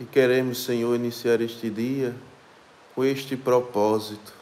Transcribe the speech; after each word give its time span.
E 0.00 0.04
queremos, 0.04 0.62
Senhor, 0.62 0.94
iniciar 0.94 1.40
este 1.40 1.68
dia 1.68 2.14
com 2.94 3.04
este 3.04 3.36
propósito 3.36 4.32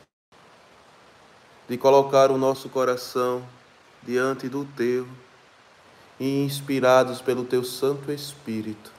de 1.67 1.79
colocar 1.79 2.31
o 2.31 2.37
nosso 2.37 2.69
coração 2.69 3.43
diante 4.03 4.51
do 4.51 4.67
Teu 4.77 5.09
e 6.21 6.45
inspirados 6.45 7.23
pelo 7.23 7.43
Teu 7.43 7.65
Santo 7.65 8.13
Espírito, 8.13 8.93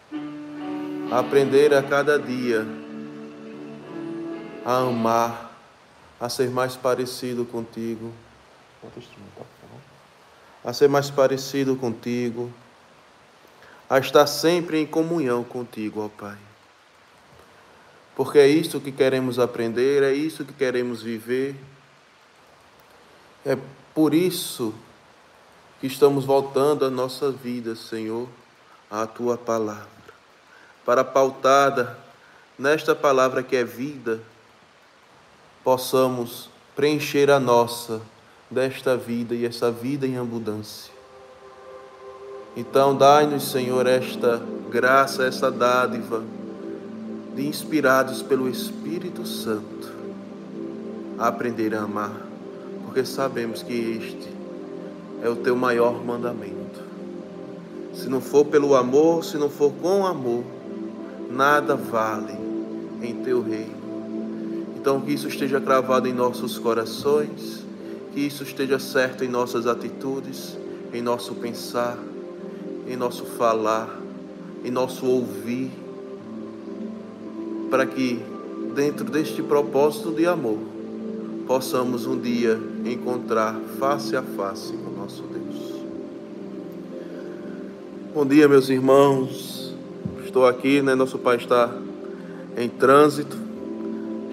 aprender 1.12 1.76
a 1.76 1.84
cada 1.84 2.18
dia 2.18 2.66
a 4.66 4.80
amar, 4.80 5.56
a 6.20 6.28
ser 6.28 6.50
mais 6.50 6.76
parecido 6.76 7.46
contigo, 7.46 8.12
a 10.66 10.74
ser 10.74 10.90
mais 10.90 11.12
parecido 11.12 11.76
contigo, 11.76 12.52
a 13.88 14.00
estar 14.00 14.26
sempre 14.26 14.82
em 14.82 14.88
comunhão 14.88 15.44
contigo, 15.44 16.04
ó 16.04 16.10
Pai 16.10 16.47
porque 18.18 18.40
é 18.40 18.48
isso 18.48 18.80
que 18.80 18.92
queremos 18.92 19.38
aprender, 19.38 20.02
é 20.02 20.12
isso 20.12 20.44
que 20.44 20.52
queremos 20.52 21.04
viver. 21.04 21.56
É 23.46 23.56
por 23.94 24.12
isso 24.12 24.74
que 25.80 25.86
estamos 25.86 26.26
voltando 26.26 26.84
a 26.84 26.90
nossa 26.90 27.30
vida, 27.30 27.76
Senhor, 27.76 28.28
à 28.90 29.06
tua 29.06 29.38
palavra, 29.38 29.86
para 30.84 31.04
pautada 31.04 31.96
nesta 32.58 32.96
palavra 32.96 33.44
que 33.44 33.56
é 33.56 33.64
vida, 33.64 34.20
possamos 35.64 36.50
preencher 36.76 37.30
a 37.30 37.40
nossa 37.40 38.02
desta 38.50 38.98
vida 38.98 39.36
e 39.36 39.46
essa 39.46 39.70
vida 39.70 40.08
em 40.08 40.18
abundância. 40.18 40.92
Então, 42.56 42.98
dai-nos, 42.98 43.52
Senhor, 43.52 43.86
esta 43.86 44.42
graça, 44.72 45.24
essa 45.24 45.52
dádiva 45.52 46.24
inspirados 47.40 48.22
pelo 48.22 48.50
Espírito 48.50 49.26
Santo, 49.26 49.92
a 51.18 51.28
aprender 51.28 51.76
a 51.76 51.84
amar, 51.84 52.26
porque 52.86 53.04
sabemos 53.04 53.62
que 53.64 53.74
este 53.74 54.30
é 55.22 55.30
o 55.30 55.36
teu 55.36 55.56
maior 55.56 56.04
mandamento. 56.04 56.82
Se 57.94 58.08
não 58.08 58.22
for 58.22 58.46
pelo 58.46 58.76
amor, 58.76 59.24
se 59.24 59.38
não 59.38 59.50
for 59.50 59.72
com 59.82 60.06
amor, 60.06 60.44
nada 61.32 61.76
vale 61.76 62.38
em 63.02 63.16
teu 63.24 63.42
reino. 63.42 63.78
Então, 64.76 65.02
que 65.02 65.12
isso 65.12 65.28
esteja 65.28 65.60
cravado 65.60 66.08
em 66.08 66.14
nossos 66.14 66.58
corações, 66.58 67.66
que 68.14 68.22
isso 68.22 68.44
esteja 68.44 68.80
certo 68.80 69.24
em 69.24 69.28
nossas 69.28 69.68
atitudes, 69.68 70.58
em 70.94 71.02
nosso 71.02 71.36
pensar, 71.36 71.98
em 72.88 72.96
nosso 72.96 73.26
falar, 73.26 74.00
em 74.64 74.72
nosso 74.72 75.06
ouvir 75.06 75.72
para 77.70 77.86
que, 77.86 78.20
dentro 78.74 79.06
deste 79.06 79.42
propósito 79.42 80.12
de 80.12 80.26
amor, 80.26 80.60
possamos 81.46 82.06
um 82.06 82.20
dia 82.20 82.60
encontrar 82.86 83.56
face 83.80 84.16
a 84.16 84.22
face 84.22 84.74
com 84.74 84.92
nosso 84.92 85.24
Deus. 85.24 85.74
Bom 88.14 88.26
dia, 88.26 88.48
meus 88.48 88.70
irmãos. 88.70 89.74
Estou 90.26 90.46
aqui, 90.46 90.82
né? 90.82 90.96
Nosso 90.96 91.18
pai 91.18 91.38
está 91.38 91.74
em 92.58 92.70
trânsito, 92.70 93.38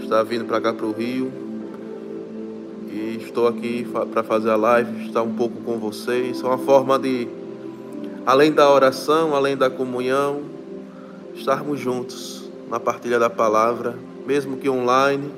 está 0.03 0.23
vindo 0.23 0.45
para 0.45 0.61
cá 0.61 0.73
para 0.73 0.87
o 0.87 0.93
Rio. 0.93 1.31
E 2.91 3.19
estou 3.25 3.49
aqui 3.49 3.87
para 4.13 4.23
fazer 4.23 4.51
a 4.51 4.57
live, 4.57 5.07
estar 5.07 5.23
um 5.23 5.35
pouco 5.35 5.61
com 5.63 5.79
vocês. 5.79 6.41
É 6.41 6.47
uma 6.47 6.59
forma 6.59 6.99
de, 6.99 7.29
além 8.25 8.53
da 8.53 8.71
oração, 8.71 9.35
além 9.35 9.57
da 9.57 9.69
comunhão, 9.69 10.43
estarmos 11.35 11.81
juntos 11.81 12.34
na 12.69 12.81
partilha 12.81 13.19
da 13.19 13.31
palavra, 13.31 13.97
mesmo 14.27 14.57
que 14.57 14.69
online. 14.69 15.31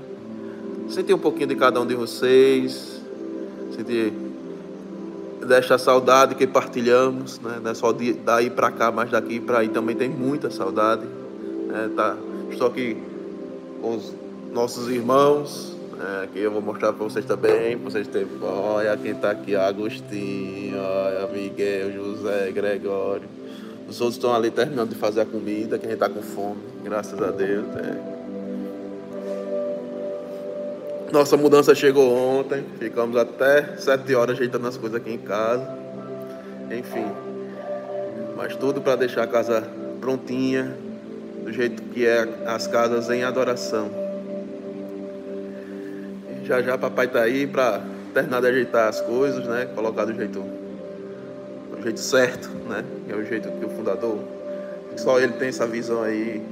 Sentir 0.88 1.14
um 1.14 1.18
pouquinho 1.18 1.48
de 1.48 1.56
cada 1.56 1.80
um 1.80 1.86
de 1.86 1.94
vocês, 1.94 3.00
sentir 3.74 4.12
desta 5.46 5.78
saudade 5.78 6.34
que 6.34 6.46
partilhamos, 6.46 7.38
né? 7.40 7.60
não 7.62 7.70
é 7.70 7.74
só 7.74 7.92
de, 7.92 8.12
daí 8.12 8.50
para 8.50 8.70
cá, 8.70 8.90
mas 8.90 9.10
daqui 9.10 9.40
para 9.40 9.60
aí 9.60 9.68
também 9.68 9.96
tem 9.96 10.08
muita 10.08 10.50
saudade. 10.50 11.02
Né? 11.66 11.90
Tá, 11.94 12.16
estou 12.50 12.68
aqui 12.68 12.96
com 13.80 13.96
os 13.96 14.12
nossos 14.52 14.88
irmãos, 14.88 15.76
né? 15.96 16.28
que 16.32 16.40
eu 16.40 16.50
vou 16.50 16.62
mostrar 16.62 16.92
para 16.92 17.04
vocês 17.04 17.24
também, 17.24 17.76
para 17.76 17.90
vocês 17.90 18.08
terem. 18.08 18.28
Olha 18.42 18.96
quem 18.96 19.12
está 19.12 19.30
aqui, 19.30 19.54
Agostinho, 19.54 20.76
olha 20.78 21.26
Miguel, 21.32 21.92
José, 21.92 22.50
Gregório. 22.52 23.35
Os 23.88 24.00
outros 24.00 24.16
estão 24.16 24.34
ali 24.34 24.50
terminando 24.50 24.90
de 24.90 24.96
fazer 24.96 25.20
a 25.20 25.24
comida, 25.24 25.78
que 25.78 25.86
a 25.86 25.88
gente 25.88 26.02
está 26.02 26.08
com 26.08 26.20
fome, 26.20 26.60
graças 26.82 27.20
a 27.22 27.30
Deus. 27.30 27.66
É. 27.76 28.16
Nossa 31.12 31.36
mudança 31.36 31.72
chegou 31.74 32.12
ontem, 32.12 32.64
ficamos 32.78 33.16
até 33.16 33.76
sete 33.76 34.12
horas 34.14 34.36
ajeitando 34.36 34.66
as 34.66 34.76
coisas 34.76 35.00
aqui 35.00 35.12
em 35.12 35.18
casa. 35.18 35.66
Enfim, 36.70 37.06
mas 38.36 38.56
tudo 38.56 38.80
para 38.80 38.96
deixar 38.96 39.22
a 39.22 39.26
casa 39.26 39.62
prontinha, 40.00 40.76
do 41.44 41.52
jeito 41.52 41.80
que 41.84 42.04
é 42.04 42.28
as 42.44 42.66
casas 42.66 43.08
em 43.08 43.22
adoração. 43.22 43.88
E 46.28 46.44
já 46.44 46.60
já 46.60 46.76
papai 46.76 47.06
tá 47.06 47.20
aí 47.20 47.46
para 47.46 47.82
terminar 48.12 48.40
de 48.40 48.48
ajeitar 48.48 48.88
as 48.88 49.00
coisas, 49.00 49.46
né? 49.46 49.68
Colocar 49.76 50.06
do 50.06 50.14
jeito 50.14 50.42
jeito 51.86 52.00
certo, 52.00 52.48
né? 52.68 52.84
É 53.08 53.14
o 53.14 53.24
jeito 53.24 53.48
que 53.48 53.64
o 53.64 53.68
fundador, 53.70 54.18
só 54.96 55.20
ele 55.20 55.34
tem 55.34 55.48
essa 55.48 55.66
visão 55.66 56.02
aí. 56.02 56.42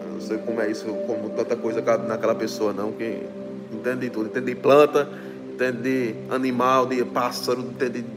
Eu 0.00 0.12
não 0.12 0.20
sei 0.20 0.38
como 0.38 0.60
é 0.60 0.70
isso, 0.70 0.86
como 1.06 1.30
tanta 1.30 1.56
coisa 1.56 1.82
cabe 1.82 2.06
naquela 2.06 2.34
pessoa, 2.34 2.72
não, 2.72 2.92
que 2.92 3.24
entende 3.72 4.00
de 4.02 4.10
tudo, 4.10 4.26
entende 4.26 4.54
de 4.54 4.54
planta, 4.54 5.08
entende 5.52 5.82
de 5.82 6.14
animal, 6.30 6.86
de 6.86 7.04
pássaro, 7.04 7.60
entende 7.60 8.02
de, 8.02 8.08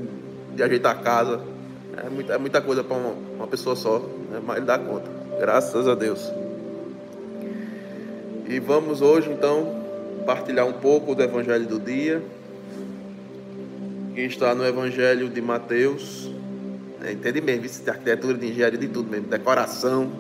de 0.56 0.64
ajeitar 0.64 0.96
a 0.96 1.02
casa. 1.02 1.42
É 2.06 2.10
muita, 2.10 2.34
é 2.34 2.38
muita 2.38 2.62
coisa 2.62 2.84
para 2.84 2.98
uma, 2.98 3.14
uma, 3.38 3.48
pessoa 3.48 3.76
só, 3.76 4.00
né? 4.00 4.40
mas 4.46 4.58
ele 4.58 4.66
dá 4.66 4.78
conta. 4.78 5.10
Graças 5.40 5.88
a 5.88 5.96
Deus. 5.96 6.32
E 8.48 8.60
vamos 8.60 9.02
hoje 9.02 9.30
então 9.32 9.82
partilhar 10.26 10.68
um 10.68 10.74
pouco 10.74 11.16
do 11.16 11.24
Evangelho 11.24 11.66
do 11.66 11.80
dia 11.80 12.22
que 14.14 14.22
está 14.22 14.54
no 14.54 14.66
Evangelho 14.66 15.30
de 15.30 15.42
Mateus. 15.42 16.30
É, 17.04 17.14
entende 17.14 17.42
mesmo, 17.42 17.66
isso 17.66 17.84
de 17.84 17.90
arquitetura, 17.90 18.38
de 18.38 18.48
engenharia, 18.48 18.78
de 18.78 18.88
tudo 18.88 19.10
mesmo, 19.10 19.28
decoração. 19.28 20.12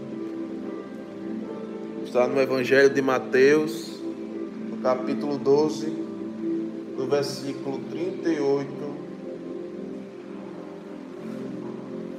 Está 2.03 2.27
no 2.27 2.39
Evangelho 2.41 2.89
de 2.89 3.01
Mateus, 3.01 4.01
no 4.69 4.77
capítulo 4.77 5.37
12, 5.37 5.85
do 6.97 7.07
versículo 7.07 7.79
38 7.89 8.67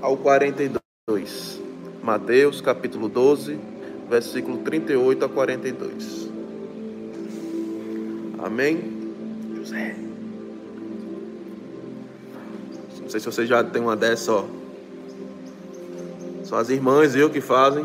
ao 0.00 0.16
42. 0.16 1.60
Mateus, 2.02 2.60
capítulo 2.60 3.08
12, 3.08 3.58
versículo 4.08 4.58
38 4.58 5.24
a 5.24 5.28
42. 5.28 6.28
Amém? 8.38 8.80
José 9.56 10.11
sei 13.12 13.20
se 13.20 13.26
você 13.26 13.44
já 13.44 13.62
tem 13.62 13.82
uma 13.82 13.94
dessa, 13.94 14.32
ó. 14.32 14.44
São 16.44 16.56
as 16.56 16.70
irmãs, 16.70 17.12
viu, 17.12 17.28
que 17.28 17.42
fazem. 17.42 17.84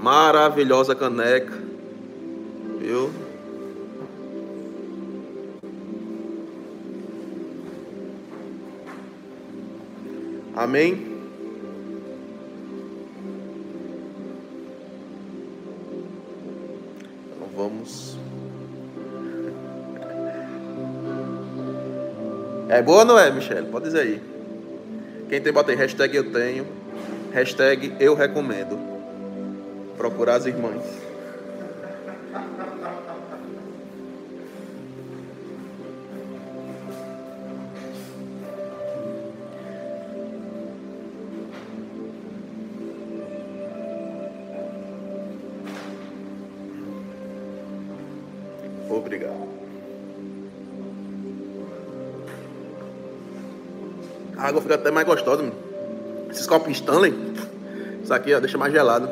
Maravilhosa 0.00 0.94
caneca. 0.94 1.52
Viu? 2.80 3.10
Amém? 10.54 11.14
Então 17.34 17.48
vamos 17.54 18.16
É 22.68 22.82
boa 22.82 22.98
ou 22.98 23.04
não 23.04 23.18
é, 23.18 23.30
Michele? 23.30 23.68
Pode 23.70 23.84
dizer 23.84 24.00
aí. 24.00 24.22
Quem 25.28 25.40
tem, 25.40 25.52
bota 25.52 25.70
aí, 25.70 25.76
hashtag 25.76 26.16
eu 26.16 26.32
tenho, 26.32 26.66
hashtag 27.32 27.94
eu 28.00 28.14
recomendo. 28.14 28.78
Procurar 29.96 30.34
as 30.34 30.46
irmãs. 30.46 30.82
Obrigado. 48.88 49.65
água 54.46 54.62
fica 54.62 54.76
até 54.76 54.90
mais 54.90 55.06
gostosa. 55.06 55.42
Mano. 55.42 55.54
Esses 56.30 56.46
copos 56.46 56.72
Stanley, 56.72 57.14
isso 58.02 58.12
aqui 58.12 58.32
ó, 58.34 58.40
deixa 58.40 58.58
mais 58.58 58.72
gelado. 58.72 59.08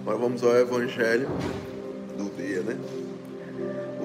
Agora 0.00 0.18
vamos 0.18 0.42
ao 0.42 0.56
Evangelho 0.56 1.28
do 2.16 2.30
dia, 2.36 2.60
né? 2.60 2.76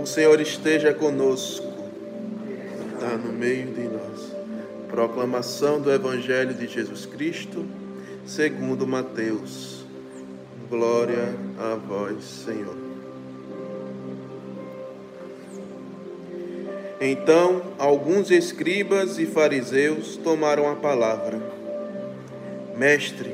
O 0.01 0.05
Senhor 0.05 0.39
esteja 0.39 0.93
conosco, 0.93 1.67
está 2.93 3.17
no 3.17 3.33
meio 3.33 3.67
de 3.67 3.83
nós. 3.83 4.33
Proclamação 4.89 5.79
do 5.79 5.91
Evangelho 5.91 6.53
de 6.53 6.67
Jesus 6.67 7.05
Cristo, 7.05 7.65
segundo 8.25 8.87
Mateus 8.87 9.78
Glória 10.69 11.33
a 11.57 11.73
vós, 11.73 12.23
Senhor. 12.23 12.77
Então, 17.01 17.63
alguns 17.79 18.29
escribas 18.29 19.17
e 19.17 19.25
fariseus 19.25 20.15
tomaram 20.17 20.71
a 20.71 20.75
palavra. 20.75 21.41
Mestre, 22.77 23.33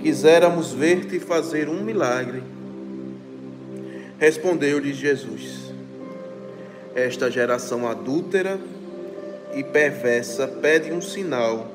quiséramos 0.00 0.72
ver-te 0.72 1.20
fazer 1.20 1.68
um 1.68 1.84
milagre. 1.84 2.42
Respondeu-lhe 4.18 4.92
Jesus: 4.92 5.72
Esta 6.96 7.30
geração 7.30 7.86
adúltera 7.86 8.58
e 9.54 9.62
perversa 9.62 10.48
pede 10.48 10.90
um 10.90 11.00
sinal, 11.00 11.70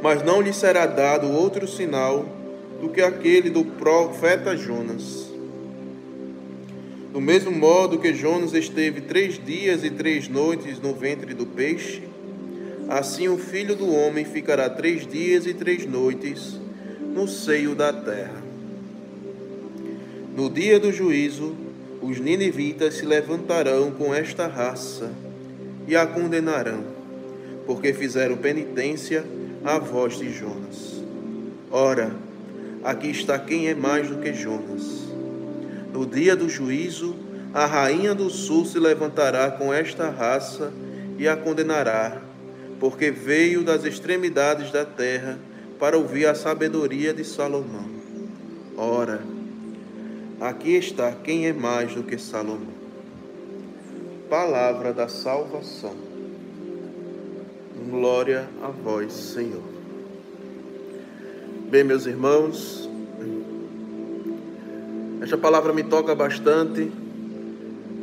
mas 0.00 0.22
não 0.22 0.40
lhe 0.40 0.54
será 0.54 0.86
dado 0.86 1.30
outro 1.30 1.68
sinal 1.68 2.40
do 2.82 2.88
que 2.88 3.00
aquele 3.00 3.48
do 3.48 3.64
profeta 3.64 4.56
Jonas. 4.56 5.30
Do 7.12 7.20
mesmo 7.20 7.52
modo 7.52 8.00
que 8.00 8.12
Jonas 8.12 8.54
esteve 8.54 9.02
três 9.02 9.38
dias 9.38 9.84
e 9.84 9.90
três 9.90 10.28
noites 10.28 10.80
no 10.80 10.92
ventre 10.92 11.32
do 11.32 11.46
peixe, 11.46 12.02
assim 12.88 13.28
o 13.28 13.38
filho 13.38 13.76
do 13.76 13.88
homem 13.88 14.24
ficará 14.24 14.68
três 14.68 15.06
dias 15.06 15.46
e 15.46 15.54
três 15.54 15.86
noites 15.86 16.58
no 17.14 17.28
seio 17.28 17.76
da 17.76 17.92
terra. 17.92 18.42
No 20.36 20.50
dia 20.50 20.80
do 20.80 20.90
juízo, 20.92 21.54
os 22.00 22.18
ninivitas 22.18 22.94
se 22.94 23.06
levantarão 23.06 23.92
com 23.92 24.12
esta 24.12 24.48
raça 24.48 25.12
e 25.86 25.94
a 25.94 26.04
condenarão, 26.04 26.82
porque 27.64 27.92
fizeram 27.92 28.36
penitência 28.38 29.24
à 29.64 29.78
voz 29.78 30.18
de 30.18 30.32
Jonas. 30.32 31.00
Ora, 31.70 32.31
aqui 32.82 33.10
está 33.10 33.38
quem 33.38 33.68
é 33.68 33.74
mais 33.74 34.08
do 34.08 34.18
que 34.18 34.32
Jonas. 34.32 35.08
No 35.92 36.06
dia 36.06 36.34
do 36.34 36.48
juízo, 36.48 37.14
a 37.54 37.66
rainha 37.66 38.14
do 38.14 38.30
sul 38.30 38.64
se 38.64 38.78
levantará 38.78 39.50
com 39.50 39.72
esta 39.72 40.08
raça 40.10 40.72
e 41.18 41.28
a 41.28 41.36
condenará, 41.36 42.20
porque 42.80 43.10
veio 43.10 43.62
das 43.62 43.84
extremidades 43.84 44.70
da 44.72 44.84
terra 44.84 45.38
para 45.78 45.98
ouvir 45.98 46.26
a 46.26 46.34
sabedoria 46.34 47.12
de 47.12 47.24
Salomão. 47.24 47.90
Ora, 48.76 49.20
aqui 50.40 50.76
está 50.76 51.12
quem 51.12 51.46
é 51.46 51.52
mais 51.52 51.94
do 51.94 52.02
que 52.02 52.16
Salomão. 52.16 52.72
Palavra 54.30 54.94
da 54.94 55.08
salvação. 55.08 55.94
Glória 57.90 58.48
a 58.62 58.68
vós, 58.68 59.12
Senhor. 59.12 59.71
Bem, 61.72 61.84
meus 61.84 62.04
irmãos, 62.04 62.86
esta 65.22 65.38
palavra 65.38 65.72
me 65.72 65.82
toca 65.82 66.14
bastante, 66.14 66.92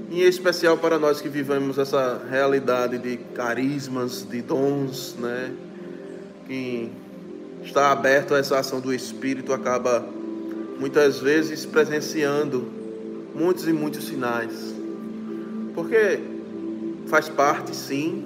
em 0.09 0.21
especial 0.21 0.75
para 0.75 0.97
nós 0.97 1.21
que 1.21 1.29
vivemos 1.29 1.77
essa 1.77 2.19
realidade 2.31 2.97
de 2.97 3.17
carismas, 3.35 4.27
de 4.27 4.41
dons, 4.41 5.15
né? 5.19 5.51
Que 6.47 6.89
está 7.63 7.91
aberto 7.91 8.33
a 8.33 8.39
essa 8.39 8.57
ação 8.57 8.79
do 8.81 8.91
Espírito, 8.91 9.53
acaba 9.53 10.03
muitas 10.79 11.19
vezes 11.19 11.63
presenciando 11.63 12.67
muitos 13.35 13.67
e 13.67 13.71
muitos 13.71 14.07
sinais. 14.07 14.73
Porque 15.75 16.19
faz 17.05 17.29
parte, 17.29 17.75
sim, 17.75 18.25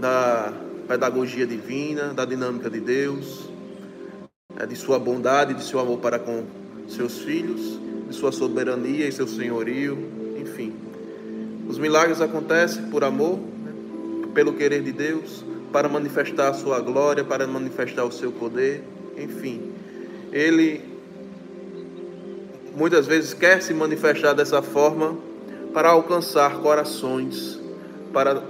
da 0.00 0.52
pedagogia 0.88 1.46
divina, 1.46 2.12
da 2.12 2.24
dinâmica 2.24 2.68
de 2.68 2.80
Deus, 2.80 3.51
de 4.68 4.76
sua 4.76 4.98
bondade, 4.98 5.54
de 5.54 5.64
seu 5.64 5.80
amor 5.80 5.98
para 5.98 6.18
com 6.18 6.44
seus 6.88 7.18
filhos, 7.18 7.78
de 8.08 8.14
sua 8.14 8.32
soberania 8.32 9.08
e 9.08 9.12
seu 9.12 9.26
senhorio, 9.26 9.98
enfim. 10.38 10.74
Os 11.68 11.78
milagres 11.78 12.20
acontecem 12.20 12.84
por 12.90 13.02
amor, 13.04 13.38
né, 13.38 13.72
pelo 14.34 14.52
querer 14.52 14.82
de 14.82 14.92
Deus, 14.92 15.44
para 15.72 15.88
manifestar 15.88 16.48
a 16.48 16.54
sua 16.54 16.80
glória, 16.80 17.24
para 17.24 17.46
manifestar 17.46 18.04
o 18.04 18.12
seu 18.12 18.30
poder, 18.30 18.84
enfim. 19.16 19.72
Ele 20.30 20.80
muitas 22.76 23.06
vezes 23.06 23.34
quer 23.34 23.62
se 23.62 23.72
manifestar 23.72 24.34
dessa 24.34 24.62
forma 24.62 25.16
para 25.72 25.90
alcançar 25.90 26.58
corações, 26.58 27.58
para 28.12 28.42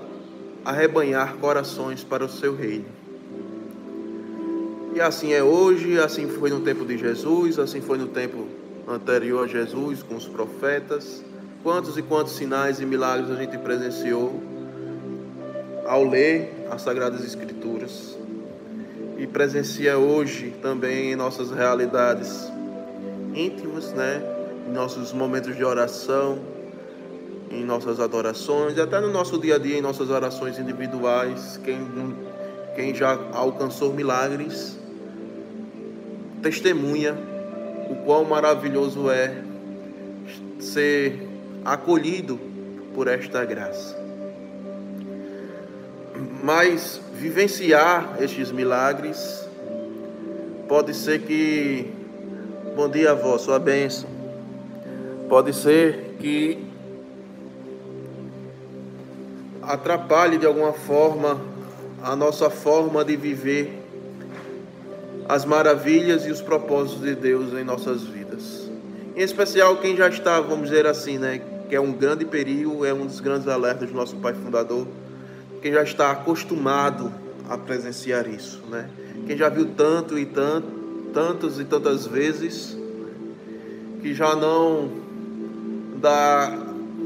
arrebanhar 0.64 1.36
corações 1.36 2.02
para 2.02 2.24
o 2.24 2.28
seu 2.28 2.54
reino. 2.54 3.01
E 4.94 5.00
assim 5.00 5.32
é 5.32 5.42
hoje, 5.42 5.98
assim 5.98 6.28
foi 6.28 6.50
no 6.50 6.60
tempo 6.60 6.84
de 6.84 6.98
Jesus, 6.98 7.58
assim 7.58 7.80
foi 7.80 7.96
no 7.96 8.08
tempo 8.08 8.46
anterior 8.86 9.44
a 9.44 9.46
Jesus 9.48 10.02
com 10.02 10.16
os 10.16 10.26
profetas. 10.26 11.24
Quantos 11.62 11.96
e 11.96 12.02
quantos 12.02 12.34
sinais 12.34 12.78
e 12.78 12.84
milagres 12.84 13.30
a 13.30 13.36
gente 13.36 13.56
presenciou 13.56 14.42
ao 15.86 16.04
ler 16.04 16.66
as 16.70 16.82
Sagradas 16.82 17.24
Escrituras 17.24 18.18
e 19.16 19.26
presencia 19.26 19.96
hoje 19.96 20.52
também 20.60 21.12
em 21.12 21.16
nossas 21.16 21.50
realidades 21.50 22.50
íntimas, 23.34 23.92
né? 23.92 24.22
Em 24.68 24.72
nossos 24.72 25.12
momentos 25.12 25.56
de 25.56 25.64
oração, 25.64 26.38
em 27.50 27.64
nossas 27.64 27.98
adorações, 27.98 28.78
até 28.78 29.00
no 29.00 29.10
nosso 29.10 29.38
dia 29.38 29.56
a 29.56 29.58
dia, 29.58 29.78
em 29.78 29.80
nossas 29.80 30.10
orações 30.10 30.58
individuais. 30.58 31.58
Quem, 31.64 31.78
quem 32.74 32.94
já 32.94 33.18
alcançou 33.32 33.92
milagres, 33.92 34.81
testemunha 36.42 37.16
o 37.88 37.96
quão 38.04 38.24
maravilhoso 38.24 39.10
é 39.10 39.42
ser 40.58 41.28
acolhido 41.64 42.38
por 42.94 43.08
esta 43.08 43.44
graça 43.44 44.02
mas 46.42 47.00
vivenciar 47.14 48.16
estes 48.20 48.50
milagres 48.50 49.48
pode 50.68 50.94
ser 50.94 51.20
que 51.20 51.92
bom 52.74 52.88
dia 52.88 53.10
avó, 53.10 53.36
sua 53.36 53.58
bênção. 53.58 54.08
Pode 55.28 55.52
ser 55.52 56.16
que 56.18 56.64
atrapalhe 59.62 60.38
de 60.38 60.46
alguma 60.46 60.72
forma 60.72 61.40
a 62.02 62.16
nossa 62.16 62.50
forma 62.50 63.04
de 63.04 63.16
viver 63.16 63.81
as 65.32 65.46
maravilhas 65.46 66.26
e 66.26 66.30
os 66.30 66.42
propósitos 66.42 67.02
de 67.02 67.14
Deus 67.14 67.54
em 67.54 67.64
nossas 67.64 68.02
vidas. 68.02 68.70
Em 69.16 69.22
especial 69.22 69.78
quem 69.78 69.96
já 69.96 70.08
está, 70.08 70.40
vamos 70.40 70.68
dizer 70.68 70.86
assim, 70.86 71.16
né, 71.16 71.40
que 71.68 71.74
é 71.74 71.80
um 71.80 71.92
grande 71.92 72.24
perigo, 72.26 72.84
é 72.84 72.92
um 72.92 73.06
dos 73.06 73.18
grandes 73.18 73.48
alertas 73.48 73.88
do 73.88 73.94
nosso 73.94 74.16
Pai 74.16 74.34
Fundador 74.34 74.86
quem 75.62 75.72
já 75.72 75.82
está 75.84 76.10
acostumado 76.10 77.12
a 77.48 77.56
presenciar 77.56 78.28
isso, 78.28 78.60
né? 78.68 78.90
Quem 79.26 79.36
já 79.36 79.48
viu 79.48 79.66
tanto 79.76 80.18
e 80.18 80.26
tanto, 80.26 80.66
tantas 81.14 81.60
e 81.60 81.64
tantas 81.64 82.04
vezes 82.04 82.76
que 84.02 84.12
já 84.12 84.34
não 84.34 84.90
dá, 86.00 86.58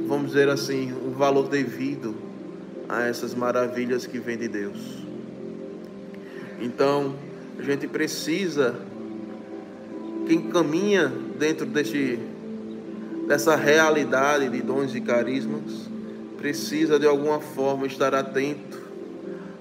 vamos 0.08 0.28
dizer 0.28 0.48
assim, 0.48 0.90
o 1.06 1.10
valor 1.10 1.48
devido 1.48 2.14
a 2.88 3.02
essas 3.02 3.34
maravilhas 3.34 4.06
que 4.06 4.18
vêm 4.18 4.38
de 4.38 4.48
Deus. 4.48 5.04
Então, 6.58 7.14
a 7.58 7.62
gente 7.62 7.86
precisa 7.86 8.74
quem 10.26 10.50
caminha 10.50 11.12
dentro 11.38 11.66
deste 11.66 12.18
dessa 13.26 13.56
realidade 13.56 14.48
de 14.48 14.62
dons 14.62 14.94
e 14.94 15.00
carismas 15.00 15.88
precisa 16.36 16.98
de 16.98 17.06
alguma 17.06 17.40
forma 17.40 17.86
estar 17.86 18.14
atento 18.14 18.86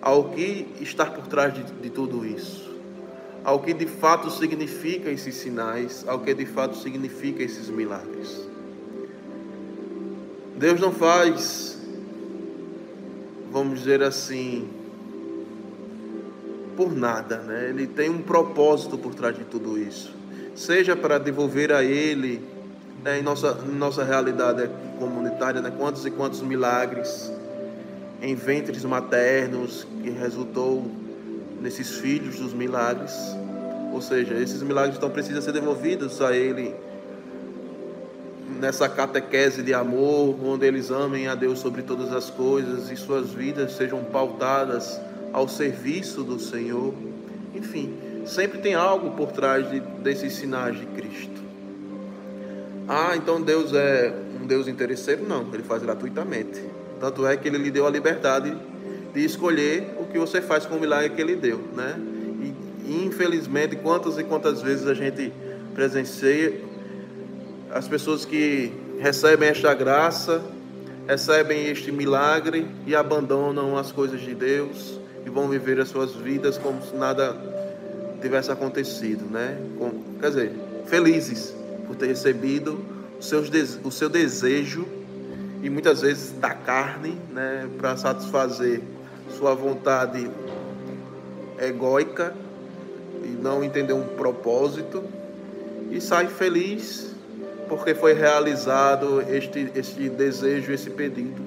ao 0.01 0.29
que 0.29 0.67
está 0.79 1.05
por 1.05 1.25
trás 1.25 1.51
de, 1.51 1.63
de 1.63 1.89
tudo 1.89 2.23
isso, 2.23 2.71
ao 3.43 3.59
que 3.59 3.73
de 3.73 3.87
fato 3.87 4.29
significa 4.29 5.09
esses 5.09 5.33
sinais, 5.33 6.05
ao 6.07 6.19
que 6.19 6.31
de 6.35 6.45
fato 6.45 6.77
significa 6.77 7.41
esses 7.41 7.69
milagres. 7.69 8.47
Deus 10.55 10.79
não 10.79 10.91
faz, 10.91 11.79
vamos 13.51 13.79
dizer 13.79 14.03
assim, 14.03 14.69
por 16.75 16.95
nada, 16.95 17.37
né? 17.37 17.69
Ele 17.69 17.87
tem 17.87 18.09
um 18.09 18.21
propósito 18.21 18.97
por 18.97 19.15
trás 19.15 19.35
de 19.37 19.43
tudo 19.43 19.77
isso. 19.77 20.13
Seja 20.55 20.95
para 20.95 21.17
devolver 21.17 21.71
a 21.71 21.83
Ele 21.83 22.41
né, 23.03 23.19
em 23.19 23.23
nossa, 23.23 23.53
nossa 23.53 24.03
realidade 24.03 24.69
comunitária, 24.97 25.61
né, 25.61 25.71
quantos 25.77 26.05
e 26.05 26.11
quantos 26.11 26.41
milagres 26.41 27.31
em 28.21 28.33
ventres 28.33 28.83
maternos 28.83 29.85
que 30.01 30.09
resultou 30.09 30.89
nesses 31.61 31.97
filhos 31.97 32.37
dos 32.37 32.53
milagres, 32.53 33.13
Ou 33.93 34.01
seja, 34.01 34.33
esses 34.35 34.61
milagres 34.61 34.97
então 34.97 35.09
precisam 35.09 35.41
ser 35.41 35.51
devolvidos 35.51 36.21
a 36.21 36.35
Ele 36.35 36.75
nessa 38.59 38.89
catequese 38.89 39.61
de 39.63 39.73
amor, 39.73 40.35
onde 40.43 40.65
eles 40.65 40.91
amem 40.91 41.27
a 41.27 41.35
Deus 41.35 41.59
sobre 41.59 41.81
todas 41.81 42.11
as 42.13 42.29
coisas 42.29 42.91
e 42.91 42.95
suas 42.95 43.31
vidas 43.31 43.73
sejam 43.73 44.03
pautadas 44.03 44.99
ao 45.35 45.49
serviço 45.49 46.23
do 46.23 46.39
Senhor. 46.39 46.93
Enfim, 47.53 47.93
sempre 48.25 48.59
tem 48.59 48.73
algo 48.73 49.11
por 49.17 49.33
trás 49.33 49.69
de, 49.69 49.81
desses 49.81 50.31
sinais 50.31 50.79
de 50.79 50.85
Cristo. 50.85 51.43
Ah, 52.87 53.17
então 53.17 53.41
Deus 53.41 53.73
é 53.73 54.15
um 54.41 54.47
Deus 54.47 54.65
interesseiro? 54.69 55.27
Não, 55.27 55.53
ele 55.53 55.63
faz 55.63 55.83
gratuitamente. 55.83 56.63
Tanto 57.01 57.27
é 57.27 57.35
que 57.35 57.49
ele 57.49 57.57
lhe 57.57 57.69
deu 57.69 57.85
a 57.85 57.89
liberdade 57.89 58.55
de 59.13 59.25
escolher 59.25 59.97
o 59.99 60.05
que 60.05 60.17
você 60.17 60.41
faz 60.41 60.65
com 60.65 60.75
o 60.75 60.79
milagre 60.79 61.09
que 61.09 61.21
ele 61.21 61.35
deu, 61.35 61.59
né? 61.75 61.99
E 62.85 63.03
infelizmente, 63.05 63.75
quantas 63.75 64.17
e 64.17 64.23
quantas 64.23 64.61
vezes 64.61 64.87
a 64.87 64.93
gente 64.93 65.33
presencia 65.73 66.61
as 67.73 67.89
pessoas 67.89 68.23
que 68.23 68.71
recebem 68.99 69.49
esta 69.49 69.73
graça, 69.73 70.41
recebem 71.05 71.67
este 71.67 71.91
milagre 71.91 72.65
e 72.87 72.95
abandonam 72.95 73.75
as 73.77 73.91
coisas 73.91 74.21
de 74.21 74.33
Deus 74.33 75.03
e 75.25 75.29
vão 75.29 75.47
viver 75.47 75.79
as 75.79 75.89
suas 75.89 76.13
vidas 76.13 76.57
como 76.57 76.81
se 76.81 76.95
nada 76.95 77.35
tivesse 78.21 78.51
acontecido, 78.51 79.25
né? 79.25 79.57
Com, 79.77 79.91
quer 80.19 80.29
dizer, 80.29 80.51
felizes 80.85 81.53
por 81.87 81.95
ter 81.95 82.07
recebido 82.07 82.79
seus, 83.19 83.49
o 83.83 83.91
seu 83.91 84.09
desejo 84.09 84.85
e 85.61 85.69
muitas 85.69 86.01
vezes 86.01 86.31
da 86.33 86.51
carne, 86.51 87.17
né, 87.33 87.67
para 87.77 87.97
satisfazer 87.97 88.81
sua 89.37 89.55
vontade 89.55 90.29
egóica 91.59 92.33
e 93.23 93.29
não 93.29 93.63
entender 93.63 93.93
um 93.93 94.03
propósito 94.03 95.03
e 95.91 95.99
sai 95.99 96.27
feliz 96.27 97.15
porque 97.67 97.95
foi 97.95 98.13
realizado 98.13 99.23
este, 99.27 99.71
este 99.75 100.07
desejo, 100.09 100.71
esse 100.71 100.89
pedido. 100.91 101.41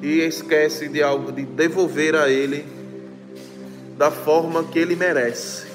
E 0.00 0.20
esquece 0.20 0.88
de 0.88 1.02
algo, 1.02 1.32
de 1.32 1.42
devolver 1.42 2.14
a 2.14 2.28
Ele 2.28 2.64
da 3.98 4.12
forma 4.12 4.62
que 4.62 4.78
Ele 4.78 4.94
merece. 4.94 5.66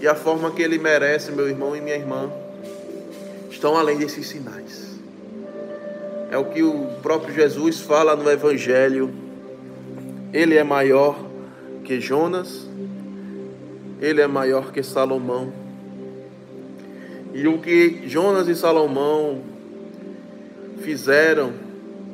E 0.00 0.08
a 0.08 0.14
forma 0.16 0.50
que 0.50 0.60
Ele 0.60 0.76
merece, 0.76 1.30
meu 1.30 1.48
irmão 1.48 1.76
e 1.76 1.80
minha 1.80 1.94
irmã, 1.94 2.28
estão 3.48 3.76
além 3.78 3.96
desses 3.96 4.26
sinais. 4.26 4.98
É 6.32 6.36
o 6.36 6.46
que 6.46 6.64
o 6.64 6.88
próprio 7.00 7.32
Jesus 7.32 7.80
fala 7.80 8.16
no 8.16 8.28
Evangelho. 8.28 9.14
Ele 10.32 10.56
é 10.56 10.64
maior 10.64 11.16
que 11.84 12.00
Jonas, 12.00 12.66
ele 14.00 14.20
é 14.20 14.26
maior 14.26 14.72
que 14.72 14.82
Salomão. 14.82 15.52
E 17.32 17.46
o 17.46 17.58
que 17.58 18.08
Jonas 18.08 18.48
e 18.48 18.56
Salomão 18.56 19.42
fizeram, 20.80 21.52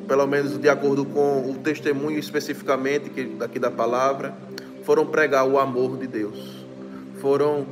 pelo 0.07 0.27
menos 0.27 0.55
de 0.57 0.69
acordo 0.69 1.03
com 1.03 1.49
o 1.49 1.55
testemunho 1.55 2.19
especificamente 2.19 3.09
que 3.09 3.23
daqui 3.23 3.57
da 3.57 3.71
palavra, 3.71 4.35
foram 4.89 5.05
pregar 5.05 5.47
o 5.47 5.59
amor 5.59 5.97
de 5.99 6.07
Deus. 6.07 6.65
Foram 7.21 7.63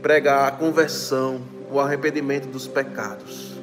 pregar 0.00 0.46
a 0.46 0.52
conversão, 0.52 1.40
o 1.68 1.80
arrependimento 1.80 2.46
dos 2.46 2.68
pecados. 2.68 3.54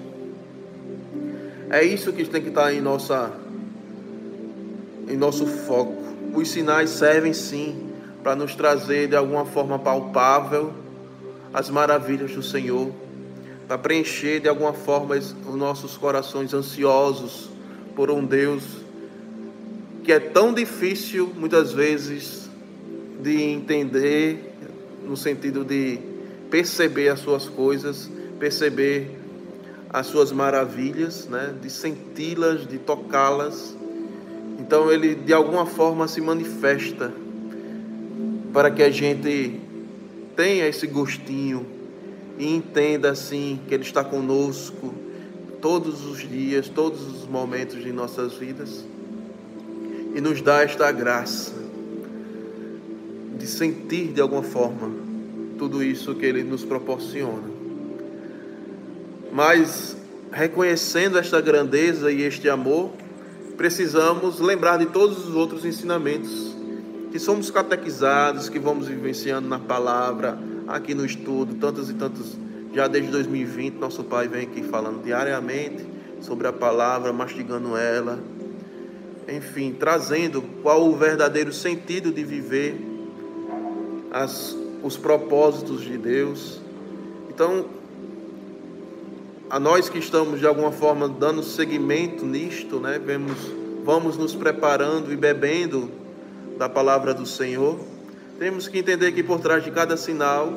É 1.70 1.82
isso 1.82 2.12
que 2.12 2.26
tem 2.26 2.42
que 2.42 2.50
estar 2.50 2.74
em 2.74 2.82
nossa 2.82 3.32
em 5.08 5.16
nosso 5.16 5.48
foco. 5.48 5.96
Os 6.36 6.52
sinais 6.52 6.90
servem 6.90 7.32
sim 7.32 7.90
para 8.22 8.36
nos 8.36 8.54
trazer 8.54 9.08
de 9.08 9.16
alguma 9.16 9.46
forma 9.46 9.80
palpável 9.80 10.74
as 11.54 11.70
maravilhas 11.70 12.34
do 12.34 12.44
Senhor, 12.44 12.92
para 13.66 13.78
preencher 13.78 14.42
de 14.42 14.50
alguma 14.50 14.74
forma 14.74 15.16
os 15.16 15.56
nossos 15.56 15.96
corações 15.96 16.54
ansiosos 16.54 17.50
por 17.96 18.12
um 18.12 18.26
Deus 18.26 18.66
que 20.04 20.12
é 20.12 20.20
tão 20.20 20.54
difícil 20.54 21.32
muitas 21.38 21.72
vezes 21.72 22.39
de 23.20 23.42
entender, 23.42 24.54
no 25.06 25.18
sentido 25.18 25.64
de 25.64 26.00
perceber 26.50 27.10
as 27.10 27.20
suas 27.20 27.48
coisas, 27.48 28.10
perceber 28.40 29.18
as 29.90 30.08
suas 30.08 30.32
maravilhas, 30.32 31.28
né? 31.28 31.54
de 31.62 31.70
senti-las, 31.70 32.68
de 32.68 32.78
tocá-las. 32.78 33.76
Então 34.60 34.92
ele 34.92 35.16
de 35.16 35.34
alguma 35.34 35.66
forma 35.66 36.08
se 36.08 36.22
manifesta 36.22 37.14
para 38.54 38.72
que 38.72 38.82
a 38.82 38.90
gente 38.90 39.60
tenha 40.36 40.68
esse 40.68 40.88
gostinho 40.88 41.66
e 42.38 42.56
entenda 42.56 43.12
assim 43.12 43.60
que 43.68 43.74
Ele 43.74 43.84
está 43.84 44.04
conosco 44.04 44.94
todos 45.62 46.06
os 46.06 46.20
dias, 46.20 46.70
todos 46.70 47.02
os 47.06 47.28
momentos 47.28 47.84
de 47.84 47.92
nossas 47.92 48.34
vidas 48.34 48.86
e 50.16 50.22
nos 50.22 50.42
dá 50.42 50.64
esta 50.64 50.92
graça 50.92 51.69
de 53.40 53.48
sentir 53.48 54.12
de 54.12 54.22
alguma 54.22 54.44
forma 54.44 54.92
tudo 55.58 55.82
isso 55.82 56.14
que 56.16 56.26
Ele 56.26 56.44
nos 56.44 56.64
proporciona. 56.64 57.50
Mas 59.32 59.98
reconhecendo 60.32 61.18
esta 61.18 61.42
grandeza 61.42 62.12
e 62.12 62.22
este 62.22 62.50
amor, 62.50 62.92
precisamos 63.58 64.40
lembrar 64.40 64.78
de 64.78 64.86
todos 64.86 65.28
os 65.28 65.36
outros 65.36 65.66
ensinamentos 65.66 66.56
que 67.12 67.20
somos 67.20 67.50
catequizados, 67.50 68.50
que 68.50 68.60
vamos 68.60 68.88
vivenciando 68.88 69.48
na 69.48 69.60
palavra, 69.60 70.38
aqui 70.68 70.94
no 70.94 71.06
estudo, 71.06 71.56
tantos 71.56 71.90
e 71.90 71.94
tantos, 71.94 72.38
já 72.74 72.88
desde 72.88 73.10
2020, 73.12 73.76
nosso 73.76 74.04
Pai 74.04 74.28
vem 74.28 74.44
aqui 74.44 74.64
falando 74.64 75.04
diariamente 75.04 75.86
sobre 76.22 76.48
a 76.48 76.54
palavra, 76.54 77.12
mastigando 77.12 77.76
ela, 77.76 78.20
enfim, 79.28 79.76
trazendo 79.78 80.42
qual 80.62 80.88
o 80.88 80.96
verdadeiro 80.96 81.52
sentido 81.52 82.12
de 82.12 82.24
viver 82.24 82.89
as, 84.12 84.56
os 84.84 84.98
propósitos 84.98 85.82
de 85.82 85.98
Deus. 85.98 86.60
Então, 87.30 87.66
a 89.50 89.60
nós 89.60 89.90
que 89.90 89.98
estamos 89.98 90.40
de 90.40 90.48
alguma 90.48 90.72
forma 90.72 91.08
dando 91.08 91.44
seguimento 91.44 92.26
nisto, 92.26 92.80
né, 92.80 93.00
vemos, 93.00 93.38
vamos 93.84 94.18
nos 94.18 94.36
preparando 94.36 95.12
e 95.12 95.16
bebendo 95.16 95.90
da 96.58 96.70
palavra 96.70 97.14
do 97.14 97.26
Senhor 97.26 97.80
temos 98.40 98.70
que 98.70 98.80
entender 98.80 99.12
que 99.12 99.22
por 99.22 99.42
trás 99.42 99.66
de 99.66 99.70
cada 99.70 99.98
sinal 99.98 100.50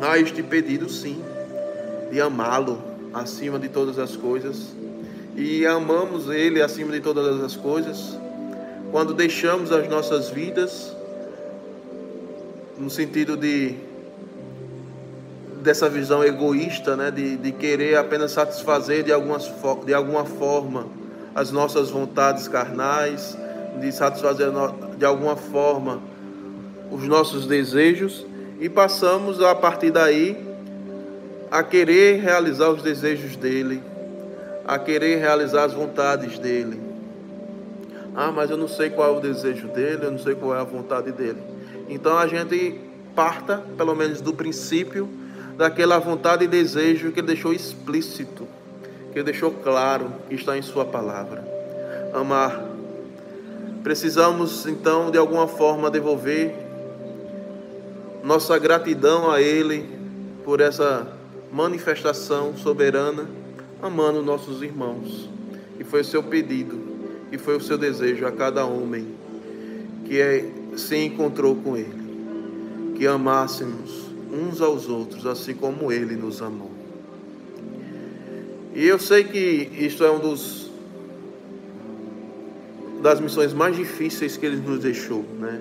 há 0.00 0.18
este 0.18 0.42
pedido, 0.42 0.88
sim, 0.88 1.22
de 2.10 2.20
amá-lo 2.20 2.82
acima 3.14 3.60
de 3.60 3.68
todas 3.68 3.96
as 3.96 4.16
coisas. 4.16 4.74
E 5.36 5.64
amamos 5.64 6.28
Ele 6.28 6.60
acima 6.60 6.90
de 6.90 7.00
todas 7.00 7.40
as 7.44 7.54
coisas 7.54 8.18
quando 8.90 9.14
deixamos 9.14 9.70
as 9.70 9.88
nossas 9.88 10.30
vidas 10.30 10.92
no 12.80 12.88
sentido 12.88 13.36
de 13.36 13.74
dessa 15.60 15.90
visão 15.90 16.24
egoísta, 16.24 16.96
né, 16.96 17.10
de, 17.10 17.36
de 17.36 17.52
querer 17.52 17.98
apenas 17.98 18.32
satisfazer 18.32 19.02
de, 19.02 19.12
algumas, 19.12 19.52
de 19.84 19.92
alguma 19.92 20.24
forma 20.24 20.86
as 21.34 21.52
nossas 21.52 21.90
vontades 21.90 22.48
carnais, 22.48 23.36
de 23.78 23.92
satisfazer 23.92 24.48
de 24.96 25.04
alguma 25.04 25.36
forma 25.36 26.00
os 26.90 27.06
nossos 27.06 27.46
desejos 27.46 28.24
e 28.58 28.70
passamos 28.70 29.42
a 29.42 29.54
partir 29.54 29.90
daí 29.90 30.48
a 31.50 31.62
querer 31.62 32.22
realizar 32.22 32.70
os 32.70 32.82
desejos 32.82 33.36
dele, 33.36 33.82
a 34.66 34.78
querer 34.78 35.18
realizar 35.18 35.64
as 35.64 35.74
vontades 35.74 36.38
dele. 36.38 36.80
Ah, 38.16 38.32
mas 38.32 38.50
eu 38.50 38.56
não 38.56 38.68
sei 38.68 38.88
qual 38.88 39.14
é 39.14 39.18
o 39.18 39.20
desejo 39.20 39.68
dele, 39.68 40.06
eu 40.06 40.10
não 40.10 40.18
sei 40.18 40.34
qual 40.34 40.54
é 40.54 40.60
a 40.60 40.64
vontade 40.64 41.12
dele. 41.12 41.59
Então 41.90 42.16
a 42.16 42.26
gente 42.26 42.80
parta, 43.14 43.58
pelo 43.76 43.94
menos 43.94 44.20
do 44.20 44.32
princípio, 44.32 45.08
daquela 45.56 45.98
vontade 45.98 46.44
e 46.44 46.48
desejo 46.48 47.10
que 47.10 47.20
ele 47.20 47.26
deixou 47.26 47.52
explícito, 47.52 48.46
que 49.12 49.18
ele 49.18 49.24
deixou 49.24 49.50
claro 49.50 50.12
que 50.28 50.36
está 50.36 50.56
em 50.56 50.62
Sua 50.62 50.84
palavra. 50.84 51.44
Amar. 52.14 52.64
Precisamos 53.82 54.66
então 54.66 55.10
de 55.10 55.18
alguma 55.18 55.48
forma 55.48 55.90
devolver 55.90 56.54
nossa 58.22 58.58
gratidão 58.58 59.30
a 59.30 59.40
Ele 59.40 59.88
por 60.44 60.60
essa 60.60 61.10
manifestação 61.52 62.56
soberana, 62.56 63.26
amando 63.82 64.22
nossos 64.22 64.62
irmãos. 64.62 65.28
E 65.78 65.84
foi 65.84 66.02
o 66.02 66.04
seu 66.04 66.22
pedido, 66.22 66.78
e 67.32 67.38
foi 67.38 67.56
o 67.56 67.60
seu 67.60 67.78
desejo 67.78 68.26
a 68.26 68.32
cada 68.32 68.64
homem 68.64 69.14
que 70.04 70.20
é, 70.20 70.50
se 70.76 70.96
encontrou 70.96 71.56
com 71.56 71.76
Ele, 71.76 72.94
que 72.96 73.06
amássemos 73.06 74.10
uns 74.32 74.60
aos 74.60 74.88
outros, 74.88 75.26
assim 75.26 75.54
como 75.54 75.90
Ele 75.90 76.16
nos 76.16 76.40
amou. 76.40 76.70
E 78.74 78.86
eu 78.86 78.98
sei 78.98 79.24
que 79.24 79.68
isso 79.72 80.04
é 80.04 80.10
um 80.10 80.18
dos 80.20 80.70
das 83.02 83.18
missões 83.18 83.52
mais 83.52 83.74
difíceis 83.76 84.36
que 84.36 84.44
Ele 84.46 84.56
nos 84.56 84.80
deixou, 84.80 85.24
né? 85.38 85.60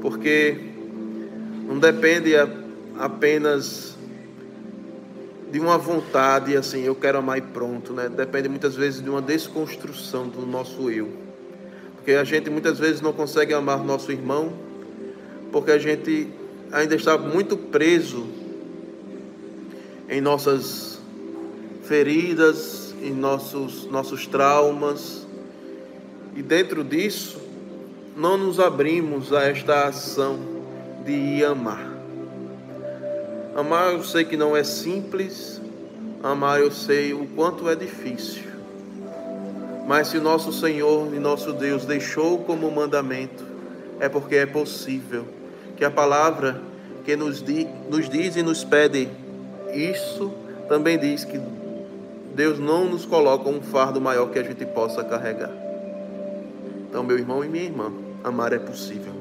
Porque 0.00 0.58
não 1.66 1.78
depende 1.78 2.32
apenas 2.98 3.96
de 5.50 5.58
uma 5.58 5.78
vontade, 5.78 6.56
assim, 6.56 6.82
eu 6.82 6.94
quero 6.94 7.18
amar 7.18 7.38
e 7.38 7.40
pronto, 7.40 7.92
né? 7.92 8.08
Depende 8.08 8.48
muitas 8.48 8.74
vezes 8.74 9.02
de 9.02 9.08
uma 9.08 9.22
desconstrução 9.22 10.28
do 10.28 10.44
nosso 10.44 10.90
eu. 10.90 11.27
Porque 11.98 12.12
a 12.12 12.24
gente 12.24 12.48
muitas 12.48 12.78
vezes 12.78 13.00
não 13.00 13.12
consegue 13.12 13.52
amar 13.52 13.84
nosso 13.84 14.10
irmão, 14.10 14.52
porque 15.52 15.70
a 15.70 15.78
gente 15.78 16.28
ainda 16.72 16.94
está 16.94 17.18
muito 17.18 17.56
preso 17.56 18.26
em 20.08 20.20
nossas 20.20 20.98
feridas, 21.84 22.94
em 23.02 23.12
nossos, 23.12 23.84
nossos 23.86 24.26
traumas, 24.26 25.26
e 26.34 26.42
dentro 26.42 26.84
disso, 26.84 27.38
não 28.16 28.36
nos 28.38 28.58
abrimos 28.58 29.32
a 29.32 29.44
esta 29.44 29.86
ação 29.86 30.38
de 31.04 31.44
amar. 31.44 31.92
Amar 33.54 33.92
eu 33.92 34.04
sei 34.04 34.24
que 34.24 34.36
não 34.36 34.56
é 34.56 34.62
simples, 34.62 35.60
amar 36.22 36.60
eu 36.60 36.70
sei 36.70 37.12
o 37.12 37.26
quanto 37.26 37.68
é 37.68 37.74
difícil. 37.74 38.47
Mas 39.88 40.08
se 40.08 40.20
nosso 40.20 40.52
Senhor 40.52 41.14
e 41.14 41.18
nosso 41.18 41.50
Deus 41.54 41.86
deixou 41.86 42.40
como 42.40 42.70
mandamento, 42.70 43.42
é 43.98 44.06
porque 44.06 44.36
é 44.36 44.44
possível. 44.44 45.24
Que 45.78 45.84
a 45.84 45.90
palavra 45.90 46.60
que 47.06 47.16
nos, 47.16 47.42
di, 47.42 47.66
nos 47.90 48.06
diz 48.06 48.36
e 48.36 48.42
nos 48.42 48.62
pede 48.62 49.08
isso 49.72 50.30
também 50.68 50.98
diz 50.98 51.24
que 51.24 51.40
Deus 52.34 52.58
não 52.58 52.84
nos 52.84 53.06
coloca 53.06 53.48
um 53.48 53.62
fardo 53.62 53.98
maior 53.98 54.30
que 54.30 54.38
a 54.38 54.42
gente 54.42 54.66
possa 54.66 55.02
carregar. 55.02 55.52
Então, 56.90 57.02
meu 57.02 57.18
irmão 57.18 57.42
e 57.42 57.48
minha 57.48 57.64
irmã, 57.64 57.90
amar 58.22 58.52
é 58.52 58.58
possível. 58.58 59.14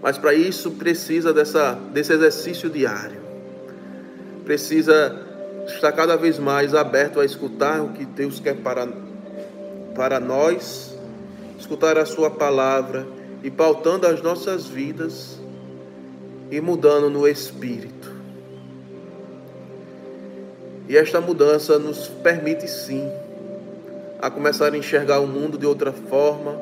Mas 0.00 0.16
para 0.16 0.32
isso 0.32 0.70
precisa 0.70 1.34
dessa, 1.34 1.78
desse 1.92 2.14
exercício 2.14 2.70
diário. 2.70 3.20
Precisa 4.46 5.20
estar 5.66 5.92
cada 5.92 6.16
vez 6.16 6.38
mais 6.38 6.74
aberto 6.74 7.20
a 7.20 7.26
escutar 7.26 7.82
o 7.82 7.90
que 7.90 8.06
Deus 8.06 8.40
quer 8.40 8.56
para, 8.56 8.88
para 9.98 10.20
nós, 10.20 10.96
escutar 11.58 11.98
a 11.98 12.06
Sua 12.06 12.30
palavra 12.30 13.04
e 13.42 13.50
pautando 13.50 14.06
as 14.06 14.22
nossas 14.22 14.64
vidas 14.68 15.40
e 16.52 16.60
mudando 16.60 17.10
no 17.10 17.26
espírito. 17.26 18.08
E 20.88 20.96
esta 20.96 21.20
mudança 21.20 21.80
nos 21.80 22.06
permite 22.06 22.68
sim 22.68 23.10
a 24.22 24.30
começar 24.30 24.72
a 24.72 24.78
enxergar 24.78 25.18
o 25.18 25.26
mundo 25.26 25.58
de 25.58 25.66
outra 25.66 25.92
forma, 25.92 26.56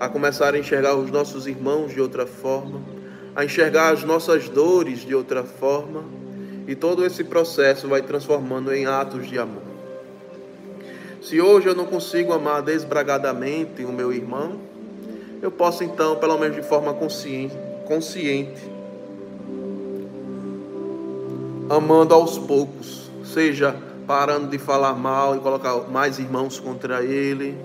a 0.00 0.08
começar 0.08 0.52
a 0.52 0.58
enxergar 0.58 0.96
os 0.96 1.08
nossos 1.08 1.46
irmãos 1.46 1.92
de 1.92 2.00
outra 2.00 2.26
forma, 2.26 2.82
a 3.36 3.44
enxergar 3.44 3.92
as 3.92 4.02
nossas 4.02 4.48
dores 4.48 5.06
de 5.06 5.14
outra 5.14 5.44
forma, 5.44 6.02
e 6.66 6.74
todo 6.74 7.06
esse 7.06 7.22
processo 7.22 7.86
vai 7.86 8.02
transformando 8.02 8.74
em 8.74 8.86
atos 8.86 9.28
de 9.28 9.38
amor. 9.38 9.71
Se 11.22 11.40
hoje 11.40 11.68
eu 11.68 11.74
não 11.74 11.86
consigo 11.86 12.32
amar 12.32 12.62
desbragadamente 12.62 13.84
o 13.84 13.92
meu 13.92 14.12
irmão, 14.12 14.58
eu 15.40 15.50
posso 15.50 15.84
então, 15.84 16.16
pelo 16.16 16.36
menos 16.36 16.56
de 16.56 16.62
forma 16.62 16.92
consciente, 16.94 17.56
consciente 17.86 18.70
amando 21.70 22.12
aos 22.12 22.38
poucos, 22.38 23.10
seja 23.24 23.74
parando 24.06 24.48
de 24.48 24.58
falar 24.58 24.94
mal 24.94 25.36
e 25.36 25.38
colocar 25.38 25.74
mais 25.88 26.18
irmãos 26.18 26.60
contra 26.60 27.02
ele, 27.02 27.56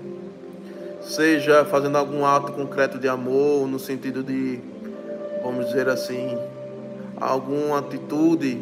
seja 1.02 1.64
fazendo 1.64 1.98
algum 1.98 2.24
ato 2.24 2.52
concreto 2.52 2.98
de 2.98 3.08
amor, 3.08 3.66
no 3.66 3.78
sentido 3.78 4.22
de, 4.22 4.60
vamos 5.42 5.66
dizer 5.66 5.88
assim, 5.88 6.38
alguma 7.20 7.80
atitude, 7.80 8.54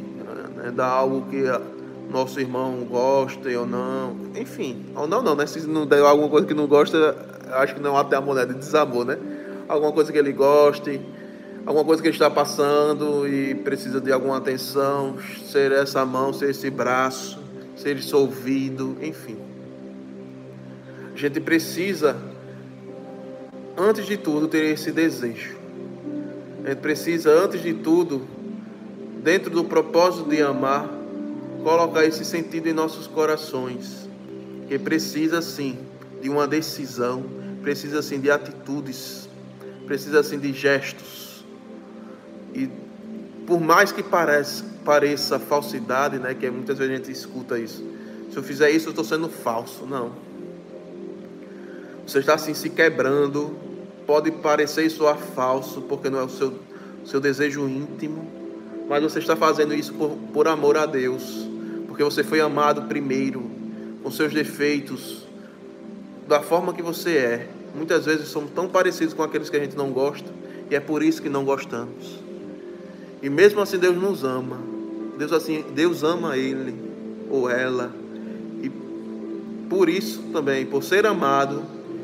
né, 0.57 0.73
dar 0.75 0.89
algo 0.89 1.27
que 1.31 1.45
nosso 2.11 2.41
irmão 2.41 2.85
gosta 2.89 3.49
ou 3.59 3.67
não, 3.67 4.17
enfim, 4.35 4.87
ou 4.95 5.07
não, 5.07 5.23
não, 5.23 5.35
né? 5.35 5.47
Se 5.47 5.67
não 5.67 5.87
der 5.87 6.01
alguma 6.01 6.29
coisa 6.29 6.47
que 6.47 6.55
não 6.55 6.67
gosta, 6.67 7.17
acho 7.53 7.75
que 7.75 7.81
não 7.81 7.97
até 7.97 8.17
amor, 8.17 8.37
né? 8.37 8.47
De 8.47 8.55
desamor, 8.55 9.05
né? 9.05 9.19
Alguma 9.69 9.93
coisa 9.93 10.13
que 10.13 10.19
ele 10.19 10.33
goste, 10.33 11.01
alguma 11.65 11.85
coisa 11.85 12.01
que 12.01 12.09
ele 12.09 12.15
está 12.15 12.31
passando 12.31 13.27
e 13.27 13.55
precisa 13.55 14.01
de 14.01 14.13
alguma 14.13 14.37
atenção, 14.37 15.17
ser 15.45 15.73
essa 15.73 16.05
mão, 16.05 16.33
ser 16.33 16.51
esse 16.51 16.71
braço, 16.71 17.39
ser 17.77 17.97
esse 17.97 18.15
ouvido, 18.15 18.97
enfim. 19.03 19.37
A 21.15 21.19
gente 21.19 21.41
precisa 21.41 22.17
antes 23.77 24.07
de 24.07 24.17
tudo, 24.17 24.49
ter 24.49 24.65
esse 24.65 24.91
desejo. 24.91 25.57
A 26.65 26.71
gente 26.71 26.79
precisa, 26.79 27.31
antes 27.31 27.63
de 27.63 27.75
tudo, 27.75 28.23
dentro 29.23 29.51
do 29.51 29.65
propósito 29.65 30.29
de 30.29 30.41
amar, 30.41 30.89
colocar 31.67 32.05
esse 32.05 32.25
sentido 32.25 32.69
em 32.69 32.73
nossos 32.73 33.09
corações. 33.09 34.09
Que 34.69 34.79
precisa 34.79 35.43
sim 35.43 35.77
de 36.23 36.31
uma 36.31 36.47
decisão, 36.47 37.25
precisa 37.61 38.01
sim 38.03 38.21
de 38.21 38.31
atitudes, 38.31 39.29
precisa 39.85 40.23
sim 40.23 40.39
de 40.39 40.53
gestos. 40.53 41.45
E 42.55 42.71
por 43.49 43.61
mais 43.61 43.91
que 43.91 44.01
pareça, 44.01 44.65
pareça 44.85 45.41
falsidade, 45.41 46.21
né, 46.21 46.35
que 46.35 46.49
muitas 46.49 46.79
vezes 46.79 46.93
a 46.93 46.97
gente 46.99 47.11
escuta 47.11 47.59
isso. 47.59 47.85
Se 48.31 48.37
eu 48.37 48.45
fizer 48.45 48.71
isso, 48.71 48.87
eu 48.87 48.91
estou 48.91 49.05
sendo 49.05 49.29
falso. 49.29 49.85
Não. 49.87 50.13
Você 52.07 52.21
está 52.21 52.35
assim 52.35 52.55
se 52.55 52.71
quebrando, 52.71 53.57
Pode 54.07 54.31
parecer 54.31 54.87
e 54.87 54.91
soar 54.91 55.19
falso, 55.19 55.83
porque 55.83 56.09
não 56.09 56.21
é 56.21 56.23
o 56.23 56.29
seu, 56.29 56.55
seu 57.05 57.21
desejo 57.21 57.69
íntimo, 57.69 58.25
mas 58.89 59.03
você 59.03 59.19
está 59.19 59.35
fazendo 59.35 59.75
isso 59.75 59.93
por, 59.95 60.11
por 60.33 60.47
amor 60.47 60.77
a 60.77 60.87
Deus, 60.87 61.46
porque 61.97 62.05
você 62.05 62.23
foi 62.23 62.43
amado 62.43 62.83
primeiro, 62.83 63.51
com 64.03 64.11
seus 64.11 64.31
defeitos, 64.31 65.27
da 66.29 66.43
forma 66.43 66.75
que 66.75 66.83
você 66.83 67.17
é. 67.17 67.49
Muitas 67.75 68.05
vezes 68.05 68.29
somos 68.29 68.51
tão 68.51 68.69
parecidos 68.69 69.15
com 69.15 69.23
aqueles 69.23 69.49
que 69.49 69.57
a 69.57 69.61
gente 69.61 69.75
não 69.75 69.93
gosta, 69.93 70.29
e 70.71 70.75
é 70.75 70.81
por 70.81 71.03
isso 71.03 71.23
que 71.23 71.31
não 71.31 71.43
gostamos. 71.43 72.21
E 73.23 73.31
mesmo 73.31 73.63
assim 73.63 73.79
Deus 73.79 73.97
nos 73.97 74.25
ama. 74.25 74.59
Deus 75.17 75.33
assim, 75.33 75.65
Deus 75.75 76.03
ama 76.03 76.37
ele 76.37 76.75
ou 77.31 77.49
ela. 77.49 77.91
E 78.63 78.71
por 79.71 79.89
isso 79.89 80.23
também, 80.35 80.67
por 80.67 80.85
ser 80.85 81.07
amado, 81.07 81.63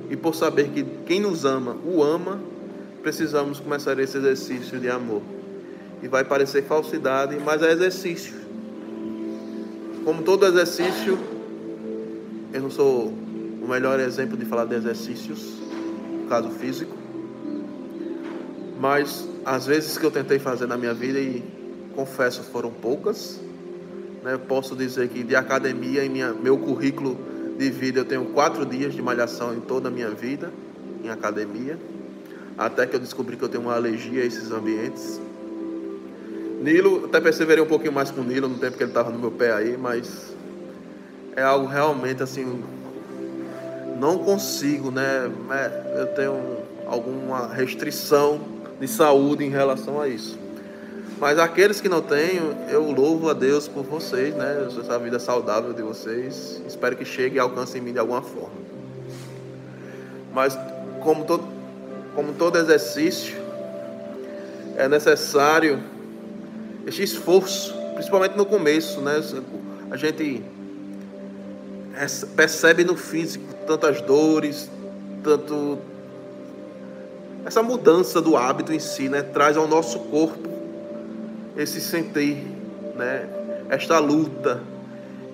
e 0.09 0.17
por 0.17 0.35
saber 0.35 0.71
que 0.71 0.87
quem 1.05 1.21
nos 1.21 1.45
ama 1.45 1.77
o 1.85 2.03
ama, 2.03 2.41
precisamos 3.03 3.61
começar 3.61 3.99
esse 3.99 4.17
exercício 4.17 4.81
de 4.81 4.89
amor. 4.89 5.21
E 6.03 6.09
vai 6.09 6.25
parecer 6.25 6.65
falsidade, 6.65 7.37
mas 7.45 7.63
é 7.63 7.71
exercício. 7.71 8.42
Como 10.05 10.23
todo 10.23 10.45
exercício, 10.47 11.17
eu 12.53 12.61
não 12.61 12.71
sou 12.71 13.07
o 13.63 13.69
melhor 13.69 14.01
exemplo 14.01 14.37
de 14.37 14.45
falar 14.45 14.65
de 14.65 14.75
exercícios, 14.75 15.59
no 16.23 16.29
caso 16.29 16.51
físico, 16.51 16.97
mas 18.81 19.29
as 19.45 19.65
vezes 19.65 19.97
que 19.97 20.05
eu 20.05 20.11
tentei 20.11 20.41
fazer 20.41 20.67
na 20.67 20.77
minha 20.77 20.93
vida 20.93 21.21
e 21.21 21.41
confesso 21.95 22.43
foram 22.43 22.73
poucas, 22.73 23.41
né, 24.25 24.37
posso 24.49 24.75
dizer 24.75 25.09
que 25.09 25.23
de 25.23 25.37
academia 25.37 26.05
em 26.05 26.09
minha, 26.09 26.33
meu 26.33 26.59
currículo 26.59 27.17
de 27.57 27.71
vida, 27.71 28.01
eu 28.01 28.05
tenho 28.05 28.25
quatro 28.27 28.67
dias 28.67 28.93
de 28.95 29.01
malhação 29.01 29.55
em 29.55 29.61
toda 29.61 29.89
a 29.89 29.91
minha 29.91 30.11
vida, 30.11 30.53
em 31.05 31.11
academia, 31.11 31.79
até 32.59 32.87
que 32.89 32.97
eu 32.97 33.01
descobri 33.01 33.37
que 33.37 33.45
eu 33.45 33.49
tenho 33.49 33.63
uma 33.63 33.75
alergia 33.75 34.23
a 34.23 34.27
esses 34.27 34.51
ambientes. 34.51 35.21
Nilo, 36.63 37.07
até 37.07 37.21
perseverei 37.21 37.63
um 37.63 37.67
pouquinho 37.67 37.93
mais 37.93 38.11
com 38.11 38.21
o 38.21 38.25
Nilo 38.25 38.49
no 38.49 38.59
tempo 38.59 38.77
que 38.77 38.83
ele 38.83 38.91
estava 38.91 39.11
no 39.11 39.19
meu 39.19 39.33
pé 39.33 39.53
aí, 39.53 39.77
mas 39.77 40.35
é 41.35 41.43
algo 41.43 41.67
realmente 41.67 42.23
assim, 42.23 42.63
não 43.99 44.19
consigo, 44.19 44.91
né? 44.91 45.31
É, 45.51 46.01
eu 46.01 46.07
tenho 46.09 46.59
alguma 46.87 47.53
restrição 47.53 48.41
de 48.81 48.87
saúde 48.87 49.45
em 49.45 49.51
relação 49.51 50.01
a 50.01 50.07
isso. 50.07 50.39
Mas 51.19 51.39
aqueles 51.39 51.81
que 51.81 51.89
não 51.89 52.01
têm, 52.01 52.41
eu 52.69 52.91
louvo 52.91 53.31
a 53.31 53.33
Deus 53.33 53.69
por 53.69 53.85
vocês, 53.85 54.35
né? 54.35 54.67
Essa 54.67 54.99
vida 54.99 55.19
saudável 55.19 55.73
de 55.73 55.83
vocês. 55.83 56.61
Espero 56.67 56.97
que 56.97 57.05
chegue 57.05 57.37
e 57.37 57.39
alcance 57.39 57.79
em 57.79 57.81
mim 57.81 57.93
de 57.93 57.99
alguma 57.99 58.23
forma. 58.23 58.63
Mas 60.33 60.59
como 61.01 61.25
todo, 61.25 61.45
como 62.15 62.33
todo 62.33 62.59
exercício, 62.59 63.37
é 64.77 64.89
necessário 64.89 65.92
este 66.87 67.03
esforço, 67.03 67.75
principalmente 67.95 68.37
no 68.37 68.47
começo, 68.47 69.01
né? 69.01 69.23
A 69.91 69.97
gente 69.97 70.43
percebe 72.35 72.85
no 72.85 72.97
físico 72.97 73.45
tantas 73.67 74.01
dores, 74.01 74.71
tanto 75.23 75.79
essa 77.45 77.63
mudança 77.63 78.21
do 78.21 78.37
hábito 78.37 78.73
em 78.73 78.79
si, 78.79 79.09
né? 79.09 79.23
Traz 79.23 79.57
ao 79.57 79.69
nosso 79.69 79.99
corpo 79.99 80.49
esse 81.57 81.81
sentir, 81.81 82.39
né? 82.97 83.29
Esta 83.69 83.99
luta. 83.99 84.63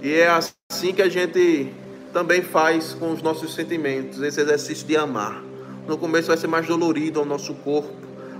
E 0.03 0.15
é 0.15 0.29
assim 0.29 0.93
que 0.93 1.03
a 1.03 1.09
gente 1.09 1.73
também 2.13 2.43
faz 2.43 2.95
com 2.95 3.13
os 3.13 3.23
nossos 3.23 3.55
sentimentos, 3.55 4.23
esse 4.23 4.41
exercício 4.41 4.87
de 4.87 4.97
amar. 4.97 5.43
No 5.87 5.97
começo 5.97 6.29
vai 6.29 6.37
ser 6.37 6.47
mais 6.47 6.67
dolorido 6.67 7.21
ao 7.21 7.27
nosso 7.27 7.55
corpo, 7.55 7.93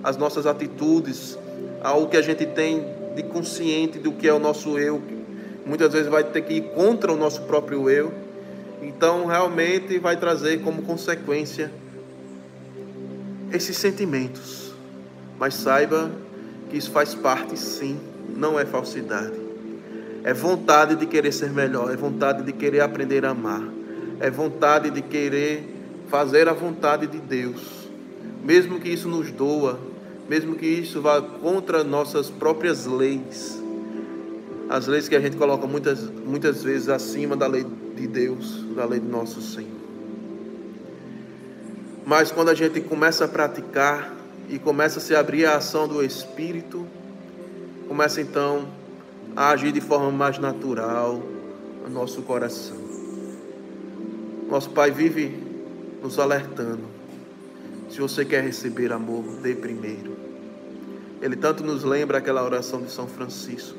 as 0.03 0.17
nossas 0.17 0.47
atitudes, 0.47 1.39
ao 1.83 2.07
que 2.07 2.17
a 2.17 2.23
gente 2.23 2.47
tem 2.47 2.98
de 3.19 3.25
consciente 3.25 3.99
do 3.99 4.13
que 4.13 4.29
é 4.29 4.33
o 4.33 4.39
nosso 4.39 4.79
eu. 4.79 5.03
Muitas 5.67 5.93
vezes 5.93 6.09
vai 6.09 6.23
ter 6.23 6.43
que 6.43 6.55
ir 6.55 6.63
contra 6.71 7.13
o 7.13 7.17
nosso 7.17 7.43
próprio 7.43 7.91
eu. 7.91 8.15
Então, 8.81 9.27
realmente 9.27 9.99
vai 9.99 10.17
trazer 10.17 10.63
como 10.63 10.83
consequência 10.83 11.71
esses 13.53 13.77
sentimentos. 13.77 14.73
Mas 15.37 15.55
saiba 15.55 16.13
que 16.71 16.77
isso 16.77 16.93
faz 16.93 17.13
parte, 17.13 17.59
sim, 17.59 17.99
não 18.37 18.59
é 18.59 18.65
falsidade. 18.65 19.37
É 20.23 20.33
vontade 20.33 20.95
de 20.95 21.05
querer 21.05 21.33
ser 21.33 21.51
melhor, 21.51 21.93
é 21.93 21.97
vontade 21.97 22.45
de 22.45 22.53
querer 22.53 22.81
aprender 22.81 23.25
a 23.25 23.31
amar, 23.31 23.65
é 24.21 24.31
vontade 24.31 24.91
de 24.91 25.03
querer 25.03 25.65
fazer 26.09 26.49
a 26.49 26.53
vontade 26.53 27.07
de 27.07 27.19
Deus, 27.19 27.89
mesmo 28.45 28.79
que 28.79 28.89
isso 28.89 29.09
nos 29.09 29.31
doa, 29.31 29.79
mesmo 30.29 30.55
que 30.57 30.67
isso 30.67 31.01
vá 31.01 31.23
contra 31.23 31.83
nossas 31.83 32.29
próprias 32.29 32.85
leis, 32.85 33.63
as 34.69 34.87
leis 34.87 35.09
que 35.09 35.17
a 35.17 35.21
gente 35.21 35.37
coloca 35.37 35.67
muitas, 35.67 36.03
muitas 36.03 36.63
vezes 36.63 36.89
acima 36.89 37.35
da 37.35 37.47
lei 37.47 37.65
de 37.97 38.07
Deus, 38.07 38.63
da 38.75 38.85
lei 38.85 39.01
do 39.01 39.09
nosso 39.09 39.41
Senhor. 39.41 39.79
Mas 42.05 42.31
quando 42.31 42.51
a 42.51 42.55
gente 42.55 42.81
começa 42.83 43.25
a 43.25 43.29
praticar 43.29 44.15
e 44.49 44.59
começa 44.59 44.99
a 44.99 45.03
se 45.03 45.15
abrir 45.15 45.47
a 45.47 45.57
ação 45.57 45.89
do 45.89 46.05
Espírito, 46.05 46.87
começa 47.87 48.21
então 48.21 48.69
a 49.35 49.51
agir 49.51 49.73
de 49.73 49.81
forma 49.81 50.11
mais 50.11 50.39
natural 50.39 51.23
no 51.83 51.91
nosso 51.91 52.23
coração. 52.23 52.77
Nosso 54.51 54.71
Pai 54.71 54.91
vive 54.91 55.35
nos 56.03 56.19
alertando. 56.19 56.85
Se 57.91 58.01
você 58.01 58.25
quer 58.25 58.43
receber 58.43 58.93
amor, 58.93 59.25
dê 59.43 59.55
primeiro. 59.55 60.18
Ele 61.21 61.37
tanto 61.37 61.65
nos 61.65 61.85
lembra 61.85 62.19
aquela 62.19 62.45
oração 62.45 62.83
de 62.83 62.91
São 62.91 63.07
Francisco. 63.07 63.77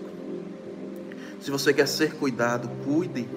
Se 1.42 1.50
você 1.50 1.74
quer 1.74 1.88
ser 1.88 2.16
cuidado, 2.16 2.70
cuide. 2.84 3.28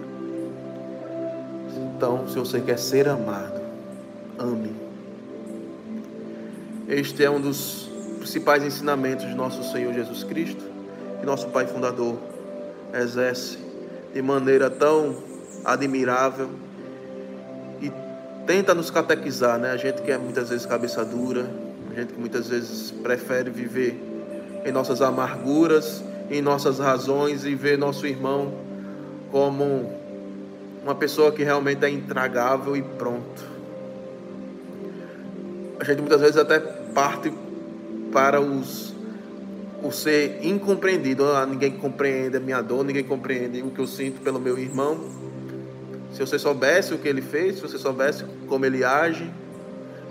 Então, 1.96 2.28
se 2.28 2.36
você 2.36 2.60
quer 2.60 2.78
ser 2.78 3.08
amado, 3.08 3.60
ame. 4.38 4.74
Este 6.88 7.24
é 7.24 7.30
um 7.30 7.40
dos 7.40 7.88
principais 8.18 8.64
ensinamentos 8.64 9.26
de 9.26 9.34
nosso 9.34 9.62
Senhor 9.70 9.94
Jesus 9.94 10.24
Cristo, 10.24 10.64
que 11.20 11.26
nosso 11.26 11.48
Pai 11.48 11.66
Fundador 11.66 12.18
exerce 12.92 13.58
de 14.12 14.20
maneira 14.20 14.68
tão 14.68 15.16
admirável 15.64 16.50
e 17.80 17.90
tenta 18.46 18.74
nos 18.74 18.90
catequizar, 18.90 19.58
né? 19.58 19.70
A 19.70 19.76
gente 19.76 20.02
que 20.02 20.10
é 20.10 20.18
muitas 20.18 20.50
vezes 20.50 20.66
cabeça 20.66 21.04
dura, 21.04 21.48
gente 21.94 22.12
que 22.12 22.20
muitas 22.20 22.48
vezes 22.48 22.90
prefere 22.90 23.50
viver 23.50 24.00
em 24.64 24.72
nossas 24.72 25.02
amarguras, 25.02 26.02
em 26.30 26.40
nossas 26.40 26.78
razões 26.78 27.44
e 27.44 27.54
ver 27.54 27.76
nosso 27.76 28.06
irmão 28.06 28.54
como 29.30 29.92
uma 30.82 30.94
pessoa 30.94 31.32
que 31.32 31.42
realmente 31.42 31.84
é 31.84 31.90
intragável 31.90 32.76
e 32.76 32.82
pronto. 32.82 33.52
A 35.80 35.84
gente 35.84 36.00
muitas 36.00 36.20
vezes 36.20 36.36
até 36.36 36.58
parte 36.60 37.32
para 38.12 38.40
os 38.40 38.92
o 39.82 39.90
ser 39.90 40.38
incompreendido. 40.42 41.26
Ah, 41.32 41.44
ninguém 41.44 41.72
compreende 41.72 42.36
a 42.36 42.40
minha 42.40 42.62
dor, 42.62 42.84
ninguém 42.84 43.02
compreende 43.02 43.62
o 43.62 43.70
que 43.70 43.80
eu 43.80 43.86
sinto 43.86 44.20
pelo 44.20 44.38
meu 44.38 44.58
irmão. 44.58 45.10
Se 46.12 46.20
você 46.20 46.38
soubesse 46.38 46.94
o 46.94 46.98
que 46.98 47.08
ele 47.08 47.22
fez, 47.22 47.56
se 47.56 47.62
você 47.62 47.78
soubesse 47.78 48.24
como 48.46 48.64
ele 48.64 48.84
age, 48.84 49.28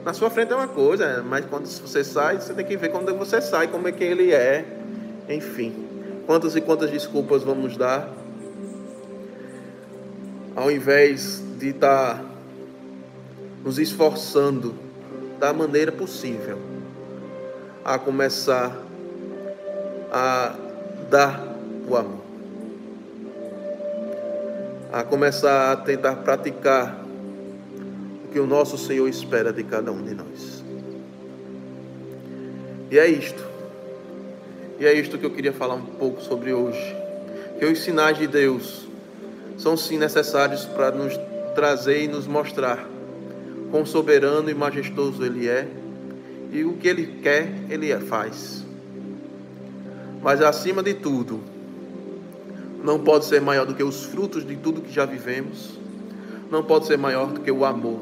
na 0.03 0.13
sua 0.13 0.29
frente 0.29 0.51
é 0.51 0.55
uma 0.55 0.67
coisa, 0.67 1.23
mas 1.23 1.45
quando 1.45 1.65
você 1.65 2.03
sai, 2.03 2.39
você 2.39 2.53
tem 2.53 2.65
que 2.65 2.75
ver 2.75 2.89
quando 2.89 3.15
você 3.15 3.41
sai, 3.41 3.67
como 3.67 3.87
é 3.87 3.91
que 3.91 4.03
ele 4.03 4.31
é. 4.31 4.65
Enfim, 5.29 5.87
quantas 6.25 6.55
e 6.55 6.61
quantas 6.61 6.89
desculpas 6.89 7.43
vamos 7.43 7.77
dar 7.77 8.09
ao 10.55 10.69
invés 10.69 11.41
de 11.57 11.69
estar 11.69 12.15
tá 12.15 12.25
nos 13.63 13.79
esforçando 13.79 14.75
da 15.39 15.53
maneira 15.53 15.91
possível 15.91 16.57
a 17.83 17.97
começar 17.97 18.75
a 20.11 20.55
dar 21.09 21.41
o 21.87 21.95
amor, 21.95 22.21
a 24.91 25.03
começar 25.03 25.71
a 25.71 25.77
tentar 25.77 26.17
praticar 26.17 27.00
que 28.31 28.39
o 28.39 28.47
nosso 28.47 28.77
Senhor 28.77 29.07
espera 29.07 29.51
de 29.51 29.63
cada 29.63 29.91
um 29.91 30.03
de 30.03 30.13
nós. 30.13 30.63
E 32.89 32.97
é 32.97 33.07
isto. 33.07 33.43
E 34.79 34.85
é 34.85 34.93
isto 34.93 35.17
que 35.17 35.25
eu 35.25 35.31
queria 35.31 35.53
falar 35.53 35.75
um 35.75 35.85
pouco 35.85 36.21
sobre 36.21 36.53
hoje. 36.53 36.95
Que 37.59 37.65
os 37.65 37.79
sinais 37.79 38.17
de 38.17 38.27
Deus 38.27 38.87
são 39.57 39.77
sim 39.77 39.97
necessários 39.97 40.65
para 40.65 40.91
nos 40.91 41.13
trazer 41.53 42.03
e 42.03 42.07
nos 42.07 42.25
mostrar 42.25 42.87
quão 43.69 43.85
soberano 43.85 44.49
e 44.49 44.53
majestoso 44.53 45.23
Ele 45.23 45.47
é 45.47 45.67
e 46.51 46.63
o 46.65 46.73
que 46.73 46.87
Ele 46.87 47.19
quer, 47.21 47.49
Ele 47.69 47.95
faz. 47.99 48.65
Mas 50.21 50.41
acima 50.41 50.83
de 50.83 50.93
tudo, 50.93 51.39
não 52.83 52.99
pode 52.99 53.25
ser 53.25 53.41
maior 53.41 53.65
do 53.65 53.73
que 53.73 53.83
os 53.83 54.05
frutos 54.05 54.45
de 54.45 54.55
tudo 54.55 54.81
que 54.81 54.91
já 54.91 55.05
vivemos, 55.05 55.79
não 56.49 56.63
pode 56.63 56.87
ser 56.87 56.97
maior 56.97 57.27
do 57.31 57.39
que 57.39 57.51
o 57.51 57.63
amor, 57.63 58.01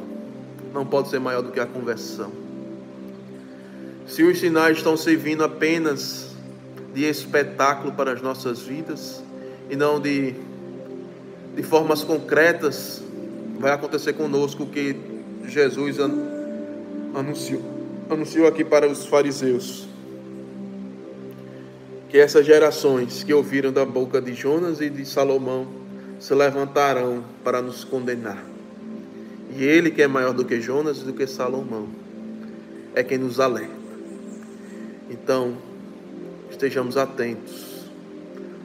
não 0.74 0.86
pode 0.86 1.10
ser 1.10 1.20
maior 1.20 1.42
do 1.42 1.52
que 1.52 1.60
a 1.60 1.66
conversão. 1.66 2.32
Se 4.08 4.24
os 4.24 4.40
sinais 4.40 4.78
estão 4.78 4.98
servindo 4.98 5.44
apenas 5.44 6.30
de 6.94 7.06
espetáculo 7.06 7.94
para 7.94 8.14
as 8.14 8.22
nossas 8.22 8.62
vidas 8.62 9.24
e 9.70 9.76
não 9.76 10.00
de, 10.00 10.34
de 11.56 11.64
formas 11.64 12.04
concretas, 12.04 13.04
vai 13.60 13.72
acontecer 13.72 14.14
conosco 14.14 14.64
o 14.64 14.68
que 14.68 14.96
Jesus 15.46 15.98
anunciou, 17.14 17.62
anunciou 18.10 18.48
aqui 18.48 18.64
para 18.64 18.88
os 18.88 19.06
fariseus. 19.06 19.88
Que 22.10 22.18
essas 22.18 22.46
gerações 22.46 23.24
que 23.24 23.34
ouviram 23.34 23.72
da 23.72 23.86
boca 23.86 24.20
de 24.20 24.34
Jonas 24.34 24.82
e 24.82 24.90
de 24.90 25.06
Salomão 25.06 25.68
se 26.20 26.34
levantarão 26.34 27.24
para 27.44 27.62
nos 27.62 27.84
condenar. 27.84 28.44
E 29.60 29.64
ele, 29.66 29.92
que 29.92 30.02
é 30.02 30.08
maior 30.08 30.32
do 30.32 30.46
que 30.46 30.62
Jonas 30.62 31.02
e 31.02 31.04
do 31.04 31.12
que 31.12 31.28
Salomão, 31.28 31.90
é 32.96 33.04
quem 33.04 33.18
nos 33.18 33.42
alerta. 33.42 33.74
Então, 35.10 35.58
estejamos 36.50 36.96
atentos, 36.96 37.84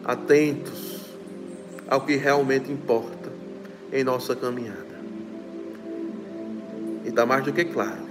atentos 0.05 1.01
ao 1.89 2.03
que 2.03 2.15
realmente 2.15 2.71
importa 2.71 3.33
em 3.93 4.05
nossa 4.05 4.37
caminhada. 4.37 4.95
E 7.05 7.09
está 7.09 7.27
mais 7.27 7.45
do 7.45 7.53
que 7.53 7.65
claro, 7.65 8.07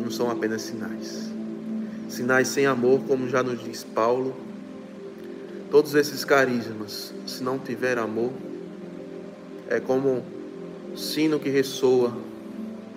não 0.00 0.08
são 0.08 0.30
apenas 0.30 0.62
sinais. 0.62 1.32
Sinais 2.08 2.46
sem 2.46 2.66
amor, 2.66 3.00
como 3.08 3.28
já 3.28 3.42
nos 3.42 3.64
diz 3.64 3.82
Paulo. 3.82 4.32
Todos 5.72 5.92
esses 5.96 6.24
carismas, 6.24 7.12
se 7.26 7.42
não 7.42 7.58
tiver 7.58 7.98
amor, 7.98 8.30
é 9.68 9.80
como 9.80 10.37
sino 10.98 11.38
que 11.38 11.48
ressoa, 11.48 12.12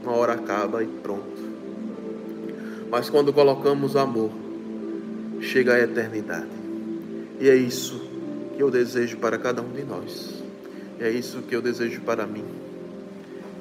uma 0.04 0.14
hora 0.14 0.34
acaba 0.34 0.84
e 0.84 0.88
pronto. 0.88 1.42
Mas 2.90 3.10
quando 3.10 3.32
colocamos 3.32 3.96
amor, 3.96 4.32
chega 5.40 5.76
a 5.76 5.80
eternidade. 5.80 6.48
E 7.40 7.48
é 7.48 7.56
isso 7.56 8.02
que 8.56 8.62
eu 8.62 8.70
desejo 8.70 9.18
para 9.18 9.38
cada 9.38 9.62
um 9.62 9.72
de 9.72 9.84
nós. 9.84 10.44
E 11.00 11.04
é 11.04 11.10
isso 11.10 11.42
que 11.44 11.56
eu 11.56 11.62
desejo 11.62 12.02
para 12.02 12.26
mim. 12.28 12.44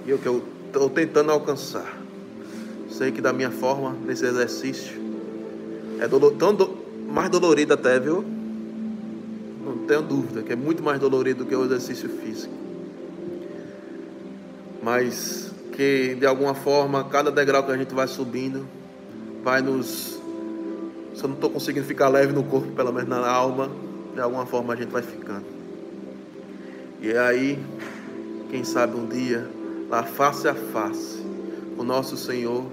E 0.07 0.11
é 0.11 0.15
o 0.15 0.19
que 0.19 0.27
eu 0.27 0.43
Estou 0.71 0.89
tentando 0.89 1.33
alcançar. 1.33 1.99
Sei 2.89 3.11
que 3.11 3.21
da 3.21 3.33
minha 3.33 3.51
forma, 3.51 3.93
nesse 4.07 4.25
exercício, 4.25 5.01
é 5.99 6.07
tão 6.07 6.55
do, 6.55 6.79
mais 7.09 7.29
dolorido 7.29 7.75
até, 7.75 7.99
viu? 7.99 8.25
Não 9.65 9.79
tenho 9.79 10.01
dúvida 10.01 10.45
que 10.45 10.53
é 10.53 10.57
muito 10.57 10.81
mais 10.81 11.01
dolorido 11.01 11.43
do 11.43 11.49
que 11.49 11.57
o 11.57 11.65
exercício 11.65 12.09
físico. 12.09 12.55
Mas 14.83 15.51
que 15.73 16.15
de 16.15 16.27
alguma 16.27 16.55
forma, 16.55 17.05
cada 17.05 17.31
degrau 17.31 17.65
que 17.65 17.73
a 17.73 17.77
gente 17.77 17.95
vai 17.95 18.07
subindo, 18.07 18.67
vai 19.43 19.61
nos. 19.61 20.21
Se 21.15 21.25
eu 21.25 21.29
não 21.29 21.35
estou 21.35 21.51
conseguindo 21.51 21.87
ficar 21.87 22.09
leve 22.09 22.33
no 22.33 22.45
corpo, 22.45 22.73
pelo 22.73 22.93
menos 22.93 23.09
na 23.09 23.27
alma, 23.29 23.71
de 24.15 24.21
alguma 24.21 24.47
forma 24.47 24.75
a 24.75 24.77
gente 24.77 24.91
vai 24.91 25.03
ficando. 25.03 25.45
E 27.01 27.17
aí, 27.17 27.59
quem 28.51 28.63
sabe 28.63 28.97
um 28.97 29.07
dia 29.07 29.49
lá 29.89 30.03
face 30.03 30.47
a 30.47 30.55
face 30.55 31.25
com 31.77 31.83
nosso 31.83 32.17
Senhor, 32.17 32.67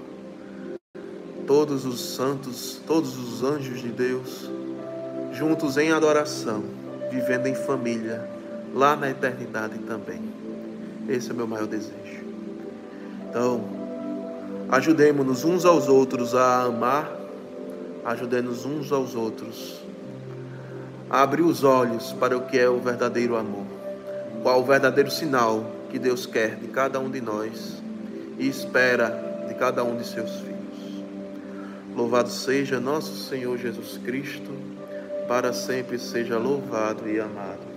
todos 1.46 1.86
os 1.86 2.14
santos, 2.14 2.78
todos 2.86 3.16
os 3.16 3.42
anjos 3.42 3.80
de 3.80 3.88
Deus, 3.88 4.50
juntos 5.32 5.78
em 5.78 5.92
adoração, 5.92 6.62
vivendo 7.10 7.46
em 7.46 7.54
família, 7.54 8.28
lá 8.74 8.94
na 8.94 9.08
eternidade 9.08 9.78
também. 9.78 10.27
Esse 11.08 11.30
é 11.30 11.32
o 11.32 11.36
meu 11.36 11.46
maior 11.46 11.66
desejo. 11.66 12.22
Então, 13.30 13.64
ajudemos-nos 14.68 15.44
uns 15.44 15.64
aos 15.64 15.88
outros 15.88 16.34
a 16.34 16.62
amar, 16.62 17.10
ajudemos 18.04 18.64
uns 18.64 18.92
aos 18.92 19.14
outros 19.14 19.78
a 21.10 21.22
abrir 21.22 21.42
os 21.42 21.64
olhos 21.64 22.12
para 22.12 22.36
o 22.36 22.42
que 22.42 22.58
é 22.58 22.68
o 22.68 22.78
verdadeiro 22.78 23.36
amor, 23.36 23.64
qual 24.42 24.60
o 24.60 24.64
verdadeiro 24.64 25.10
sinal 25.10 25.64
que 25.90 25.98
Deus 25.98 26.26
quer 26.26 26.56
de 26.56 26.68
cada 26.68 27.00
um 27.00 27.10
de 27.10 27.20
nós 27.20 27.82
e 28.38 28.46
espera 28.46 29.46
de 29.48 29.54
cada 29.54 29.82
um 29.82 29.96
de 29.96 30.06
seus 30.06 30.30
filhos. 30.40 30.58
Louvado 31.96 32.28
seja 32.28 32.78
nosso 32.78 33.28
Senhor 33.28 33.56
Jesus 33.56 33.98
Cristo, 34.04 34.50
para 35.26 35.52
sempre 35.52 35.98
seja 35.98 36.38
louvado 36.38 37.08
e 37.08 37.18
amado. 37.18 37.67